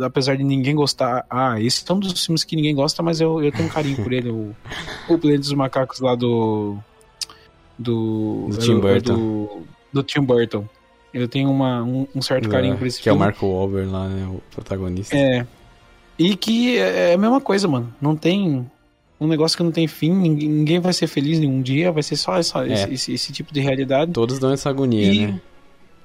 Apesar 0.05 0.37
de 0.37 0.43
ninguém 0.43 0.75
gostar. 0.75 1.25
Ah, 1.31 1.61
esse 1.61 1.85
é 1.89 1.95
um 1.95 2.01
dos 2.01 2.25
filmes 2.25 2.43
que 2.43 2.57
ninguém 2.57 2.75
gosta, 2.75 3.03
mas 3.03 3.21
eu, 3.21 3.43
eu 3.43 3.53
tenho 3.53 3.67
um 3.67 3.71
carinho 3.71 4.03
por 4.03 4.13
ele. 4.13 4.31
O, 4.31 4.57
o 5.09 5.19
Planeta 5.19 5.43
dos 5.43 5.53
Macacos 5.53 6.01
lá 6.01 6.15
do. 6.15 6.77
Do. 7.79 8.49
Do 8.51 8.59
Tim 8.59 8.81
Burton. 8.81 9.15
Do, 9.15 9.63
do 9.93 10.03
Tim 10.03 10.23
Burton. 10.23 10.67
Eu 11.13 11.29
tenho 11.29 11.51
uma, 11.51 11.83
um, 11.83 12.07
um 12.15 12.23
certo 12.23 12.49
carinho 12.49 12.75
É, 12.75 12.77
por 12.77 12.87
esse 12.87 13.01
que 13.01 13.09
é 13.09 13.13
o 13.13 13.15
filme. 13.15 13.27
Marco 13.27 13.47
Wahlberg 13.47 13.91
lá, 13.91 14.09
né? 14.09 14.27
O 14.29 14.41
protagonista. 14.55 15.15
É. 15.17 15.47
E 16.19 16.37
que 16.37 16.79
é 16.79 17.15
a 17.15 17.19
mesma 17.19 17.41
coisa, 17.41 17.67
mano. 17.69 17.93
Não 18.01 18.17
tem. 18.17 18.67
Um 19.21 19.27
negócio 19.29 19.57
que 19.57 19.63
não 19.63 19.71
tem 19.71 19.87
fim, 19.87 20.11
ninguém, 20.13 20.49
ninguém 20.49 20.81
vai 20.81 20.93
ser 20.93 21.07
feliz 21.07 21.39
nenhum 21.39 21.63
dia, 21.63 21.93
vai 21.93 22.03
ser 22.03 22.17
só 22.17 22.37
essa, 22.39 22.67
É. 22.67 22.73
esse, 22.73 22.93
esse, 22.95 23.13
esse 23.15 23.33
tipo 23.33 23.53
de 23.55 23.61
realidade. 23.61 24.11
Todos 24.13 24.39
dão 24.41 24.51
essa 24.53 24.69
agonia, 24.69 25.13
E- 25.13 25.27
né? 25.29 25.41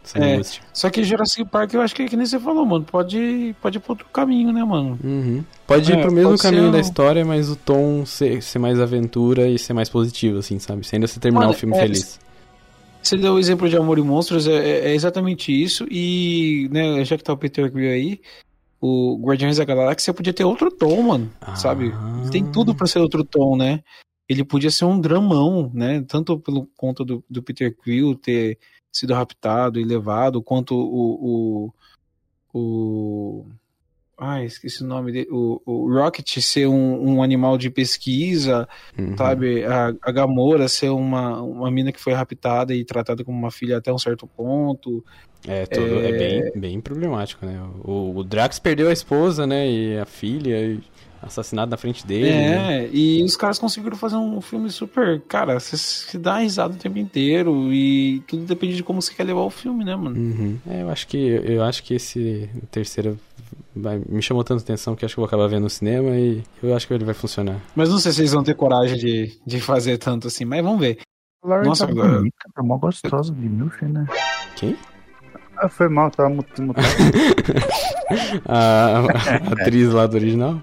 Essa 0.04 0.20
É. 0.20 0.34
angústia. 0.36 0.62
Só 0.72 0.90
que 0.90 1.04
Jurassic 1.04 1.44
Park 1.46 1.74
eu 1.74 1.82
acho 1.82 1.94
que 1.96 2.04
é 2.04 2.06
que 2.08 2.16
nem 2.16 2.26
você 2.26 2.40
falou, 2.40 2.66
mano. 2.66 2.86
Pode, 2.86 3.56
pode 3.62 3.78
ir 3.78 3.82
pro 3.82 3.94
outro 3.94 4.06
caminho, 4.14 4.54
né, 4.54 4.64
mano? 4.64 4.98
Uhum. 5.04 5.44
Pode 5.66 5.92
ir 5.92 5.98
É, 5.98 6.02
pro 6.02 6.12
mesmo 6.12 6.38
caminho 6.38 6.72
da 6.72 6.80
história, 6.80 7.26
mas 7.26 7.50
o 7.50 7.56
tom 7.56 8.06
ser, 8.06 8.42
ser 8.44 8.60
mais 8.60 8.80
aventura 8.80 9.50
e 9.50 9.58
ser 9.58 9.74
mais 9.74 9.90
positivo, 9.90 10.38
assim, 10.40 10.60
sabe? 10.60 10.86
Sem 10.86 10.98
ainda 10.98 11.08
você 11.08 11.20
terminar 11.20 11.46
Mano, 11.46 11.54
o 11.54 11.58
filme 11.58 11.76
é, 11.76 11.80
feliz. 11.82 12.20
Você 13.08 13.16
deu 13.16 13.36
o 13.36 13.40
exemplo 13.40 13.70
de 13.70 13.78
Amor 13.78 13.98
e 13.98 14.02
Monstros, 14.02 14.48
é, 14.50 14.56
é- 14.56 14.90
é 14.90 14.94
exatamente 14.94 15.50
isso. 15.50 15.88
E, 15.90 16.68
né, 16.74 17.06
já 17.06 17.18
que 17.18 17.24
tá 17.24 17.32
o 17.32 17.38
Peter 17.38 17.72
Quill 17.72 17.90
aí, 17.90 18.22
o 18.82 19.18
Guardiões 19.22 19.56
da 19.56 19.64
Galáxia 19.64 20.14
podia 20.14 20.34
ter 20.34 20.44
outro 20.44 20.70
tom, 20.70 21.02
mano. 21.04 21.32
Sabe? 21.56 21.94
Ah. 21.96 22.30
Tem 22.30 22.46
tudo 22.52 22.76
pra 22.76 22.86
ser 22.86 23.00
outro 23.00 23.24
tom, 23.24 23.56
né? 23.56 23.82
Ele 24.28 24.44
podia 24.44 24.70
ser 24.70 24.84
um 24.84 25.00
dramão, 25.00 25.72
né? 25.74 26.04
Tanto 26.06 26.38
pelo 26.38 26.68
conta 26.76 27.06
do, 27.06 27.24
do 27.30 27.42
Peter 27.42 27.74
Quill 27.74 28.14
ter 28.14 28.60
sido 28.92 29.14
raptado 29.14 29.80
e 29.80 29.86
levado, 29.86 30.44
quanto 30.44 30.76
o, 30.76 31.72
o, 32.54 32.60
o, 32.60 33.46
Ai, 34.20 34.46
esqueci 34.46 34.84
o 34.84 34.88
nome 34.88 35.12
dele. 35.12 35.28
O, 35.30 35.62
o 35.64 35.94
Rocket 35.94 36.40
ser 36.40 36.66
um, 36.68 37.08
um 37.18 37.24
animal 37.24 37.56
de 37.58 37.70
pesquisa, 37.70 38.68
Uhum. 38.98 39.16
sabe? 39.16 39.64
A, 39.64 39.94
a 40.02 40.12
Gamora 40.12 40.68
ser 40.68 40.90
uma, 40.90 41.40
uma 41.42 41.70
mina 41.70 41.92
que 41.92 42.02
foi 42.02 42.14
raptada 42.14 42.74
e 42.74 42.84
tratada 42.84 43.24
como 43.24 43.38
uma 43.38 43.52
filha 43.52 43.78
até 43.78 43.94
um 43.94 43.98
certo 44.00 44.26
ponto. 44.26 45.06
É, 45.48 45.68
tudo, 45.68 46.00
é... 46.00 46.12
bem, 46.12 46.52
bem 46.56 46.82
problemático, 46.82 47.46
né? 47.46 47.62
O, 47.84 48.18
o 48.18 48.24
Drax 48.24 48.58
perdeu 48.58 48.90
a 48.90 48.94
esposa, 48.94 49.46
né? 49.46 49.70
E 49.70 50.00
a 50.00 50.06
filha, 50.06 50.60
e 50.60 50.80
assassinado 51.22 51.72
na 51.72 51.78
frente 51.78 52.06
dele. 52.06 52.32
né? 52.32 52.84
É, 52.86 52.90
e 52.92 53.24
os 53.24 53.36
caras 53.36 53.58
conseguiram 53.60 53.98
fazer 53.98 54.16
um 54.16 54.40
filme 54.42 54.70
super. 54.70 55.22
Cara, 55.28 55.60
você 55.60 55.78
se 55.78 56.18
dá 56.18 56.38
risada 56.40 56.74
o 56.74 56.78
tempo 56.78 56.98
inteiro 56.98 57.72
e 57.74 58.22
tudo 58.28 58.44
depende 58.46 58.76
de 58.76 58.84
como 58.84 59.02
você 59.02 59.14
quer 59.14 59.24
levar 59.24 59.42
o 59.42 59.50
filme, 59.50 59.84
né, 59.84 59.96
mano? 59.96 60.16
Uhum. 60.20 60.58
É, 60.68 60.82
eu 60.82 60.90
acho 60.90 61.08
que 61.08 61.18
eu 61.18 61.64
acho 61.64 61.84
que 61.84 61.94
esse 61.96 62.50
terceiro 62.72 63.20
vai, 63.76 64.02
me 64.08 64.22
chamou 64.22 64.44
tanta 64.44 64.62
atenção 64.64 64.96
que 64.96 65.06
acho 65.06 65.16
que 65.16 65.20
eu 65.20 65.24
vou 65.24 65.28
acabar 65.28 65.48
vendo 65.48 65.64
no 65.64 65.70
cinema 65.70 66.16
e 66.18 66.44
eu 66.62 66.76
acho 66.76 66.88
que 66.88 66.94
ele 66.94 67.06
vai 67.06 67.14
funcionar. 67.14 67.60
Mas 67.76 67.90
não 67.90 67.98
sei 68.00 68.12
se 68.12 68.22
eles 68.22 68.34
vão 68.34 68.44
ter 68.44 68.56
coragem 68.56 68.98
de, 68.98 69.38
de 69.46 69.60
fazer 69.60 69.98
tanto 69.98 70.28
assim, 70.28 70.46
mas 70.46 70.64
vamos 70.64 70.80
ver. 70.80 70.98
Lauren 71.44 71.68
Nossa, 71.68 71.86
tá 71.86 71.92
agora- 71.92 72.18
bonita, 72.18 72.36
tá 72.54 72.64
mó 72.64 72.78
gostosa 72.78 73.34
de 73.34 73.48
milf, 73.48 73.82
né? 73.84 74.06
Quem? 74.56 74.76
Ah, 75.60 75.70
foi 75.70 75.90
mal, 75.90 76.12
tava 76.12 76.30
mut- 76.30 76.62
mutado. 76.62 76.86
A, 78.48 79.00
a 79.00 79.54
atriz 79.54 79.90
lá 79.92 80.08
do 80.08 80.16
original? 80.16 80.62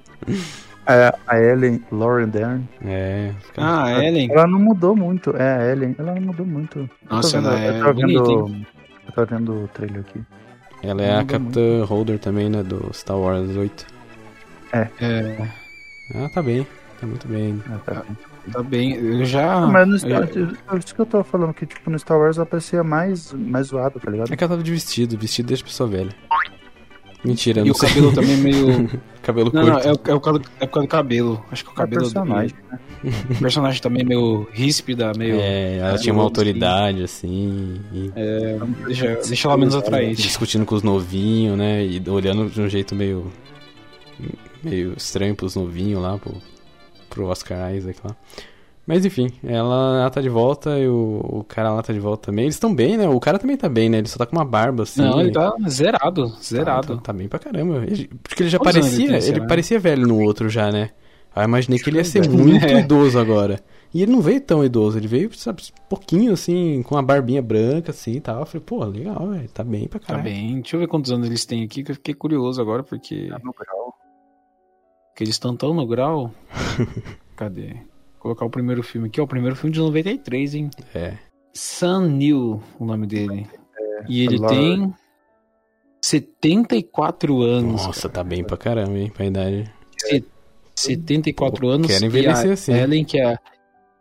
É, 0.87 1.13
a 1.27 1.39
Ellen 1.39 1.83
Lauren 1.91 2.29
Dern. 2.29 2.65
É. 2.85 3.33
Ah, 3.57 3.85
a 3.85 4.05
Ellen. 4.05 4.31
Ela 4.31 4.47
não 4.47 4.59
mudou 4.59 4.95
muito. 4.97 5.35
É, 5.37 5.57
a 5.59 5.73
Ellen, 5.73 5.95
ela 5.99 6.15
não 6.15 6.23
mudou 6.23 6.47
muito. 6.47 6.79
Eu 6.79 6.89
Nossa, 7.17 7.41
vendo- 7.41 7.49
ela 7.49 7.61
é 7.65 7.69
eu 7.81 7.85
tô 7.85 7.93
vendo, 7.95 8.23
bonita, 8.23 8.69
Eu 9.07 9.13
tô 9.13 9.27
vendo 9.27 9.65
o 9.65 9.69
trailer 9.69 10.01
aqui. 10.01 10.21
Ela 10.83 11.03
é 11.03 11.19
a 11.19 11.25
Capitã 11.25 11.85
Holder 11.85 12.19
também, 12.19 12.49
né? 12.51 12.63
Do 12.63 12.91
Star 12.93 13.17
Wars 13.19 13.57
8. 13.57 13.87
É, 14.73 14.89
Ah, 16.15 16.29
tá 16.29 16.43
bem. 16.43 16.67
Tá 17.05 17.09
muito 17.09 17.29
bem. 17.29 17.63
Ah, 17.71 17.79
tá. 17.85 18.03
tá 18.53 18.63
bem. 18.63 18.95
Eu 18.95 19.25
já. 19.25 19.61
Mas 19.67 19.87
no 19.87 19.95
eu- 19.95 19.99
Star, 19.99 20.27
por 20.67 20.79
isso 20.79 20.95
que 20.95 21.01
eu 21.01 21.07
tô 21.07 21.23
falando 21.23 21.53
que, 21.53 21.67
tipo, 21.67 21.91
no 21.91 21.99
Star 21.99 22.19
Wars 22.19 22.37
ela 22.39 22.47
parecia 22.47 22.83
mais, 22.83 23.33
mais 23.33 23.67
zoado, 23.69 24.01
tá 24.01 24.11
ligado? 24.11 24.33
É 24.33 24.37
que 24.37 24.43
ela 24.43 24.51
tava 24.51 24.63
de 24.63 24.71
vestido. 24.71 25.19
Vestido 25.19 25.47
deixa 25.49 25.63
a 25.63 25.67
pessoa 25.67 25.89
velha. 25.89 26.11
Mentira, 27.25 27.61
E 27.63 27.65
não 27.65 27.73
o 27.73 27.75
sei. 27.75 27.89
cabelo 27.89 28.13
também 28.13 28.37
meio. 28.37 28.91
cabelo 29.23 29.51
Não, 29.53 29.63
não, 29.65 29.73
curto. 29.81 29.87
é 29.89 29.91
o, 29.93 29.95
é 29.95 30.13
o 30.15 30.15
é 30.15 30.19
por 30.19 30.21
causa 30.21 30.39
do 30.83 30.89
cabelo. 30.89 31.45
Acho 31.51 31.65
que 31.65 31.71
o 31.71 31.73
É 31.73 31.77
cabelo. 31.77 32.03
personagem, 32.03 32.57
né? 32.71 32.79
O 33.31 33.35
personagem 33.41 33.81
também 33.83 34.05
meio 34.05 34.47
ríspida, 34.53 35.13
meio. 35.17 35.37
É, 35.41 35.79
ela 35.79 35.95
É, 35.95 35.99
tinha 35.99 36.13
uma 36.13 36.21
eu- 36.21 36.25
autoridade, 36.25 37.03
assim. 37.03 37.81
E 37.93 38.13
Deixa, 38.87 39.15
deixa 39.27 39.49
ela 39.49 39.57
menos 39.57 39.75
atraente. 39.75 40.21
discutindo 40.23 40.67
com 40.67 40.75
os 40.75 40.83
novinhos, 40.83 41.57
né? 41.57 41.83
E 41.85 42.03
olhando 42.11 42.51
de 42.51 42.61
um 42.61 42.69
jeito 42.69 42.95
meio. 42.95 43.31
meio 44.63 44.93
estranho 44.97 45.35
pros 45.35 45.57
novinhos 45.57 46.03
lá, 46.03 46.19
pro, 46.19 46.35
pro 47.15 47.27
Oscar 47.27 47.75
Isaac 47.75 47.99
lá. 48.05 48.15
Mas 48.87 49.03
enfim, 49.07 49.29
ela, 49.43 50.01
ela 50.01 50.11
tá 50.11 50.21
de 50.21 50.29
volta 50.29 50.79
e 50.79 50.87
o, 50.87 51.21
o 51.23 51.45
cara 51.49 51.73
lá 51.73 51.83
tá 51.83 51.91
de 51.93 51.99
volta 52.01 52.27
também. 52.27 52.45
Eles 52.45 52.55
estão 52.57 52.75
bem, 52.75 52.99
né? 52.99 53.09
O 53.09 53.19
cara 53.19 53.39
também 53.39 53.57
tá 53.57 53.67
bem, 53.67 53.89
né? 53.89 53.97
Ele 53.99 54.09
só 54.09 54.19
tá 54.19 54.27
com 54.27 54.37
uma 54.37 54.45
barba 54.45 54.83
assim. 54.83 55.01
Não, 55.01 55.21
ele 55.23 55.33
tá 55.33 55.55
zerado. 55.67 56.29
Tá- 56.31 56.37
Zerado. 56.43 56.97
Tá, 56.97 57.03
tá 57.05 57.13
bem 57.15 57.27
pra 57.27 57.39
caramba. 57.39 57.83
Ele- 57.87 58.11
porque 58.23 58.43
ele 58.43 58.51
já 58.51 58.59
Quantos 58.59 58.81
parecia. 58.83 59.17
ele 59.17 59.27
Ele, 59.27 59.47
parecia 59.47 59.79
velho 59.81 60.07
no 60.07 60.21
outro 60.21 60.51
já, 60.51 60.71
né? 60.71 60.91
Aí 61.35 61.43
eu 61.45 61.49
imaginei 61.49 61.79
que 61.79 61.89
ele 61.89 61.97
ia 61.97 62.05
ser 62.05 62.27
É. 62.27 62.29
muito 62.29 62.65
É. 62.67 62.81
idoso 62.85 63.19
agora. 63.19 63.59
E 63.95 64.03
ele 64.03 64.13
não 64.13 64.21
veio 64.21 64.41
tão 64.41 64.63
idoso, 64.65 64.99
ele 64.99 65.07
veio, 65.09 65.33
sabe, 65.35 65.63
pouquinho 65.89 66.33
assim, 66.33 66.83
com 66.83 66.97
a 66.99 67.03
barbinha 67.03 67.41
branca 67.41 67.91
assim 67.91 68.13
e 68.17 68.21
tal. 68.21 68.41
Eu 68.41 68.47
falei, 68.47 68.63
pô, 68.67 68.85
legal, 68.85 69.29
velho, 69.29 69.49
tá 69.49 69.65
bem 69.65 69.87
pra 69.89 69.99
Tá 70.01 70.07
caralho. 70.09 70.25
bem. 70.25 70.55
Deixa 70.61 70.77
eu 70.77 70.81
ver 70.81 70.89
quantos 70.89 71.11
anos 71.13 71.27
eles 71.27 71.47
têm 71.47 71.63
aqui, 71.65 71.83
que 71.85 71.91
eu 71.93 71.95
fiquei 71.95 72.13
curioso 72.13 72.61
agora, 72.61 72.83
porque. 72.83 73.29
Tá 73.31 73.39
no 73.43 73.55
grau. 73.59 73.95
Que 75.15 75.23
eles 75.25 75.35
estão 75.35 75.57
tão 75.57 75.73
no 75.75 75.87
grau. 75.87 76.33
Cadê? 77.37 77.75
Vou 77.75 78.19
colocar 78.35 78.45
o 78.47 78.51
primeiro 78.51 78.83
filme 78.83 79.09
aqui, 79.09 79.21
ó. 79.21 79.25
O 79.25 79.29
primeiro 79.29 79.55
filme 79.57 79.73
de 79.73 79.81
93, 79.81 80.55
hein? 80.55 80.71
É. 80.95 81.15
Sun 81.53 82.07
New, 82.09 82.63
o 82.79 82.85
nome 82.85 83.07
dele. 83.07 83.47
e 84.09 84.23
ele 84.25 84.39
Lord. 84.39 84.55
tem 84.57 84.95
74 86.03 87.41
anos. 87.43 87.87
Nossa, 87.87 88.09
tá 88.09 88.23
bem 88.25 88.45
pra 88.45 88.57
caramba, 88.57 88.99
hein, 88.99 89.11
pra 89.15 89.25
idade. 89.27 89.71
74 90.77 91.61
Pô, 91.61 91.69
anos. 91.69 91.87
quero 91.87 92.05
envelhecer 92.07 92.51
assim. 92.53 92.73
Ellen, 92.73 93.05
que 93.05 93.19
é, 93.21 93.37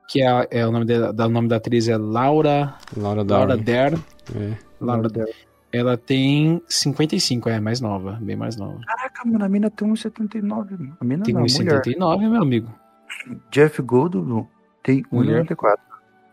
que 0.10 0.22
é, 0.22 0.48
é 0.52 0.68
o 0.68 0.72
nome 0.72 0.86
da, 0.86 1.12
da- 1.12 1.28
o 1.28 1.30
nome 1.30 1.48
da 1.48 1.58
atriz 1.58 1.88
é 1.88 1.96
Laura, 1.98 2.76
Laura 2.98 3.24
Laura 3.24 3.56
Dern. 3.58 4.02
Dern. 4.32 4.54
É. 4.54 4.58
Laura 4.82 5.08
Dern. 5.10 5.32
Ela 5.74 5.98
tem 5.98 6.62
55, 6.68 7.50
é 7.50 7.60
mais 7.60 7.82
nova, 7.82 8.20
bem 8.22 8.36
mais 8.36 8.56
nova. 8.56 8.80
Caraca, 8.86 9.24
mano, 9.26 9.44
a 9.44 9.50
mina 9.50 9.72
tem 9.72 9.88
1,79. 9.88 10.44
mano. 10.78 10.98
A 11.00 11.04
mina 11.04 11.24
Tem 11.24 11.34
não, 11.34 11.42
a 11.42 11.46
mulher. 11.46 11.82
1,79, 11.82 12.30
meu 12.30 12.42
amigo. 12.42 12.72
Jeff 13.52 13.82
Goldblum 13.82 14.46
tem 14.84 15.04
Mulher. 15.12 15.44
1,94. 15.46 15.78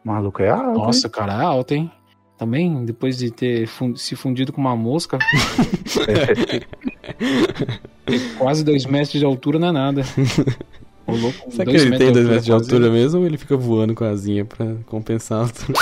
Maluco 0.05 0.43
é 0.43 0.51
alto, 0.51 0.79
Nossa, 0.79 1.09
cara, 1.09 1.33
é 1.33 1.43
alta, 1.45 1.75
hein? 1.75 1.91
Também, 2.39 2.85
depois 2.85 3.17
de 3.19 3.31
ter 3.31 3.67
fun- 3.67 3.97
se 3.97 4.15
fundido 4.17 4.53
com 4.53 4.61
uma 4.61 4.75
mosca, 4.77 5.19
quase 8.39 8.65
2 8.65 8.87
metros 8.87 9.13
de 9.19 9.25
altura 9.25 9.59
não 9.59 9.69
é 9.69 9.73
nada. 9.73 10.03
Ô, 11.07 11.13
louco, 11.15 11.51
Será 11.51 11.71
que 11.71 11.77
ele 11.77 11.97
tem 11.99 12.13
2 12.13 12.27
metros 12.27 12.45
de 12.45 12.51
quase- 12.51 12.65
altura 12.73 12.91
mesmo 12.91 13.21
ou 13.21 13.27
ele 13.27 13.39
fica 13.39 13.57
voando 13.57 13.95
com 13.95 14.05
a 14.05 14.11
asinha 14.11 14.45
pra 14.45 14.75
compensar 14.87 15.39
a 15.39 15.43
altura? 15.43 15.79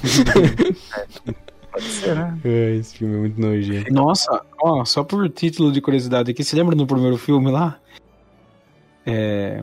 Pode 1.80 1.92
ser, 1.92 2.14
né? 2.14 2.38
Ai, 2.44 2.76
Esse 2.80 2.98
filme 2.98 3.14
é 3.14 3.18
muito 3.18 3.40
nojento. 3.40 3.92
Nossa, 3.92 4.42
ó, 4.62 4.84
só 4.84 5.02
por 5.04 5.28
título 5.28 5.72
de 5.72 5.80
curiosidade 5.80 6.30
aqui, 6.30 6.44
você 6.44 6.54
lembra 6.56 6.74
no 6.76 6.86
primeiro 6.86 7.16
filme 7.16 7.50
lá? 7.50 7.78
É, 9.06 9.62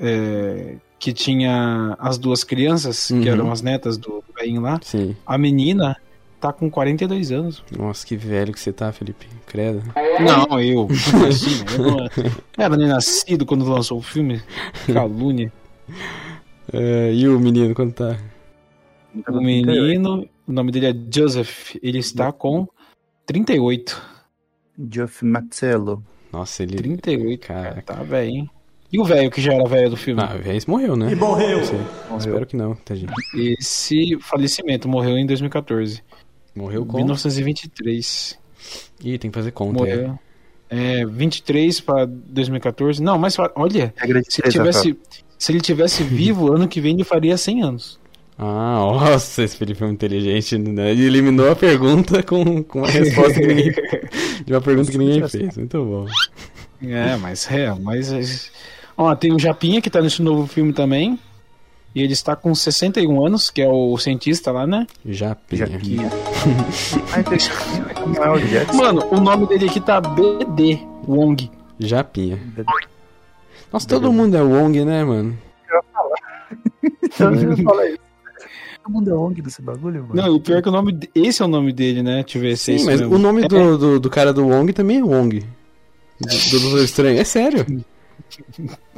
é, 0.00 0.76
que 0.98 1.12
tinha 1.12 1.96
as 1.98 2.16
duas 2.18 2.44
crianças, 2.44 3.10
Uhum. 3.10 3.20
que 3.22 3.28
eram 3.28 3.50
as 3.50 3.60
netas 3.62 3.98
do 3.98 4.22
velhinho 4.38 4.60
lá. 4.62 4.78
Sim. 4.82 5.16
A 5.26 5.36
menina 5.36 5.96
tá 6.40 6.52
com 6.52 6.70
42 6.70 7.32
anos. 7.32 7.62
Nossa, 7.76 8.06
que 8.06 8.16
velho 8.16 8.52
que 8.52 8.60
você 8.60 8.72
tá, 8.72 8.92
Felipe. 8.92 9.26
Credo. 9.46 9.82
Não, 10.20 10.60
eu. 10.60 10.88
Imagina, 11.14 11.70
eu 11.72 11.78
não 11.82 11.96
não 11.96 12.64
era 12.64 12.76
nem 12.76 12.88
nascido 12.88 13.44
quando 13.44 13.64
lançou 13.68 13.98
o 13.98 14.02
filme. 14.02 14.40
Calúnia. 14.92 15.52
É, 16.72 17.12
e 17.12 17.28
o 17.28 17.38
menino, 17.38 17.74
quando 17.74 17.92
tá? 17.92 18.16
O 19.28 19.40
menino, 19.40 20.28
o 20.46 20.52
nome 20.52 20.70
dele 20.70 20.86
é 20.86 20.94
Joseph, 21.12 21.76
ele 21.82 21.98
está 21.98 22.32
com 22.32 22.66
38. 23.26 24.16
Jeff 24.78 25.24
Mazzello. 25.24 26.04
Nossa, 26.32 26.62
ele. 26.62 26.76
38, 26.76 27.46
cara, 27.46 27.82
tá 27.82 28.02
velho, 28.02 28.28
hein? 28.28 28.50
E 28.92 29.00
o 29.00 29.04
velho 29.04 29.30
que 29.30 29.40
já 29.40 29.52
era 29.52 29.64
velho 29.68 29.90
do 29.90 29.96
filme? 29.96 30.22
Ah, 30.22 30.36
o 30.36 30.42
Reis 30.42 30.64
morreu, 30.66 30.96
né? 30.96 31.10
E 31.10 31.16
morreu! 31.16 31.60
Espero 32.18 32.46
que 32.46 32.56
não, 32.56 32.74
tá, 32.76 32.94
gente? 32.94 33.12
Esse 33.34 34.16
falecimento 34.20 34.88
morreu 34.88 35.18
em 35.18 35.26
2014. 35.26 36.02
Morreu 36.54 36.86
com. 36.86 36.96
1923. 36.98 38.38
Ih, 39.02 39.18
tem 39.18 39.30
que 39.30 39.34
fazer 39.34 39.50
conta 39.50 39.84
aí. 39.84 39.96
Morreu. 39.96 40.18
É, 40.68 41.04
23 41.04 41.80
para 41.80 42.06
2014. 42.06 43.02
Não, 43.02 43.18
mas 43.18 43.36
olha, 43.54 43.92
de 43.94 44.32
se 44.32 44.42
tivesse, 44.42 44.98
se 45.38 45.52
ele 45.52 45.60
tivesse 45.60 46.02
vivo, 46.02 46.52
ano 46.52 46.68
que 46.68 46.80
vem 46.80 46.94
ele 46.94 47.04
faria 47.04 47.36
100 47.36 47.62
anos. 47.62 48.00
Ah, 48.38 48.76
nossa, 49.00 49.42
esse 49.42 49.56
Felipe 49.56 49.82
é 49.82 49.86
muito 49.86 50.04
inteligente, 50.04 50.58
né? 50.58 50.90
Ele 50.90 51.06
eliminou 51.06 51.50
a 51.50 51.56
pergunta 51.56 52.22
com, 52.22 52.62
com 52.62 52.80
uma 52.80 52.88
resposta 52.88 53.34
que 53.34 53.46
ninguém. 53.46 53.72
de 54.44 54.52
uma 54.52 54.60
pergunta 54.60 54.90
que 54.90 54.98
ninguém 54.98 55.28
fez. 55.28 55.56
Muito 55.56 55.84
bom. 55.84 56.06
É, 56.82 57.16
mas 57.16 57.50
é, 57.50 57.74
mas. 57.74 58.50
Ó, 58.96 59.14
tem 59.14 59.32
o 59.32 59.38
Japinha 59.38 59.80
que 59.80 59.90
tá 59.90 60.00
nesse 60.00 60.22
novo 60.22 60.46
filme 60.46 60.72
também. 60.72 61.18
E 61.94 62.02
ele 62.02 62.12
está 62.12 62.36
com 62.36 62.54
61 62.54 63.24
anos, 63.24 63.48
que 63.48 63.62
é 63.62 63.68
o 63.68 63.96
cientista 63.96 64.52
lá, 64.52 64.66
né? 64.66 64.86
Japinha. 65.06 66.10
Samuel 66.70 68.38
Jackson. 68.46 68.76
Mano, 68.76 69.06
o 69.10 69.18
nome 69.18 69.46
dele 69.46 69.64
aqui 69.64 69.80
tá 69.80 69.98
BD 69.98 70.78
Wong. 71.08 71.50
Japinha. 71.80 72.38
Nossa, 73.72 73.88
todo 73.88 74.12
mundo 74.12 74.36
é 74.36 74.42
Wong, 74.42 74.84
né, 74.84 75.04
mano? 75.04 75.38
Eu 77.18 77.34
ia 77.34 77.64
falar 77.64 77.86
isso. 77.88 78.05
Todo 78.86 78.92
mundo 78.92 79.10
é 79.10 79.14
ONG 79.14 79.42
desse 79.42 79.60
bagulho, 79.60 80.02
mano. 80.08 80.14
Não, 80.14 80.34
o 80.36 80.40
pior 80.40 80.58
é 80.58 80.62
que 80.62 80.68
o 80.68 80.72
nome. 80.72 80.92
de- 80.92 81.10
Esse 81.12 81.42
é 81.42 81.44
o 81.44 81.48
nome 81.48 81.72
dele, 81.72 82.02
né? 82.04 82.22
Deixa 82.22 82.38
eu 82.38 82.42
ver 82.42 82.56
se 82.56 82.72
é 82.74 82.78
Sim, 82.78 82.84
mas 82.84 83.00
mesmo. 83.00 83.16
o 83.16 83.18
nome 83.18 83.42
É, 83.44 83.48
do, 83.48 83.76
do, 83.76 84.00
do 84.00 84.08
cara 84.10 84.32
do 84.32 84.46
Wong 84.46 84.72
também 84.72 84.98
é 84.98 85.02
Wong. 85.02 85.40
Do, 86.20 86.26
do 86.50 86.60
Doutor 86.60 86.84
Estranho. 86.84 87.18
É 87.18 87.24
sério. 87.24 87.66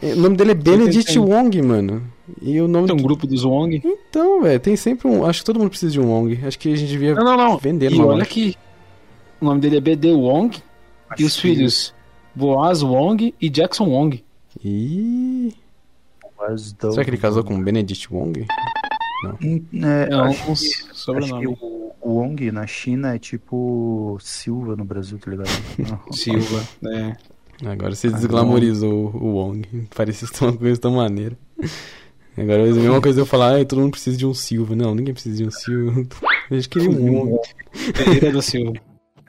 É, 0.01 0.13
O 0.15 0.17
nome 0.17 0.37
dele 0.37 0.53
é 0.53 0.55
Benedict. 0.55 1.19
Wong, 1.19 1.61
mano. 1.61 2.03
E 2.41 2.59
o 2.61 2.69
nome. 2.69 2.87
Tem 2.87 2.97
um 2.97 3.03
grupo 3.03 3.27
dos 3.27 3.45
Wong. 3.45 3.83
Então, 3.85 4.43
velho, 4.43 4.59
tem 4.61 4.75
sempre 4.77 5.09
um. 5.09 5.25
Acho 5.27 5.41
que 5.41 5.45
todo 5.47 5.59
mundo 5.59 5.71
precisa 5.71 5.93
de 5.93 6.01
um 6.01 6.07
Wong. 6.11 6.39
Acho 6.47 6.59
que 6.59 6.73
a 6.73 6.77
gente 6.77 6.89
devia 6.91 7.15
Não, 7.15 7.25
não, 7.25 7.37
não. 7.37 7.59
vender 7.59 7.93
E 7.93 8.01
olha 8.01 8.23
aqui. 8.23 8.57
O 9.41 9.45
nome 9.45 9.61
dele 9.61 9.77
é 9.77 9.81
BD 9.81 10.13
Wong. 10.13 10.57
E 11.19 11.25
os 11.25 11.33
Acho 11.33 11.43
que 11.43 11.49
filhos 11.49 11.95
Boaz 12.35 12.83
Wong 12.83 13.35
e 13.41 13.51
Jackson 13.51 13.85
Wong. 13.89 14.23
The- 16.79 16.91
Será 16.93 17.05
que 17.05 17.11
ele 17.11 17.19
casou 17.19 17.43
com 17.43 17.61
Benedict 17.61 18.13
Wong? 18.13 18.47
Hum, 19.43 19.63
é, 19.83 20.09
Não, 20.11 20.25
acho 20.25 20.39
com 20.45 20.55
que- 20.55 20.67
Acho 20.67 20.89
que 20.89 20.97
sobrenome. 20.99 21.47
o, 21.49 21.93
o 22.01 22.11
Wong 22.15 22.51
na 22.53 22.67
China 22.67 23.15
é 23.15 23.19
tipo 23.19 24.17
Silva 24.21 24.77
no 24.77 24.85
Brasil, 24.85 25.19
tá 25.19 25.31
ligado? 25.31 25.49
Silva, 26.13 26.63
né? 26.81 27.17
Agora 27.67 27.95
você 27.95 28.09
desglamorizou 28.11 29.11
o 29.15 29.35
Wong. 29.35 29.89
Parecia 29.95 30.29
ser 30.29 30.45
uma 30.45 30.57
coisa 30.57 30.81
tão 30.81 30.93
maneira. 30.93 31.37
Agora 32.37 32.69
é 32.69 32.71
a 32.71 32.75
mesma 32.75 33.01
coisa 33.01 33.21
eu 33.21 33.27
falar, 33.27 33.55
ai, 33.55 33.65
todo 33.65 33.81
mundo 33.81 33.91
precisa 33.91 34.17
de 34.17 34.25
um 34.25 34.33
Silva. 34.33 34.77
Não, 34.77 34.95
ninguém 34.95 35.13
precisa 35.13 35.37
de 35.37 35.45
um 35.45 35.51
Silva. 35.51 36.07
A 36.51 36.55
gente 36.55 36.69
queria 36.69 36.89
um 36.89 37.13
Wong. 37.25 37.39
Pereira 37.97 38.31
da 38.33 38.41
Silva. 38.41 38.75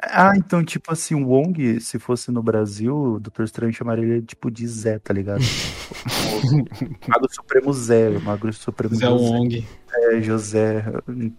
Ah, 0.01 0.31
então, 0.37 0.63
tipo 0.63 0.91
assim, 0.91 1.13
o 1.15 1.27
Wong, 1.27 1.79
se 1.81 1.99
fosse 1.99 2.31
no 2.31 2.41
Brasil, 2.41 2.95
o 2.95 3.19
Doutor 3.19 3.43
Estranho 3.43 3.73
chamaria 3.73 4.05
ele 4.05 4.21
tipo 4.21 4.49
de 4.49 4.65
Zé, 4.67 4.97
tá 4.99 5.13
ligado? 5.13 5.41
o 5.41 7.09
Mago 7.09 7.27
Supremo 7.29 7.73
Zé, 7.73 8.09
o 8.09 8.21
Mago 8.21 8.53
Supremo 8.53 8.95
Zé 8.95 9.05
José, 9.05 9.23
Wong. 9.25 9.67
é, 9.93 10.21
José, 10.21 10.85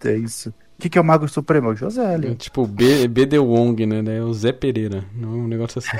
é 0.05 0.15
isso. 0.17 0.49
O 0.49 0.81
que, 0.81 0.89
que 0.89 0.97
é 0.97 1.01
o 1.01 1.05
Mago 1.05 1.27
Supremo? 1.27 1.69
É 1.69 1.73
o 1.73 1.75
José 1.75 2.03
É 2.03 2.13
ali. 2.13 2.35
tipo 2.35 2.67
B, 2.67 3.07
BD 3.07 3.39
Wong, 3.39 3.85
né? 3.85 4.17
É 4.17 4.21
o 4.23 4.33
Zé 4.33 4.51
Pereira. 4.51 5.03
Não 5.15 5.29
é 5.29 5.35
um 5.37 5.47
negócio 5.47 5.79
assim. 5.79 5.97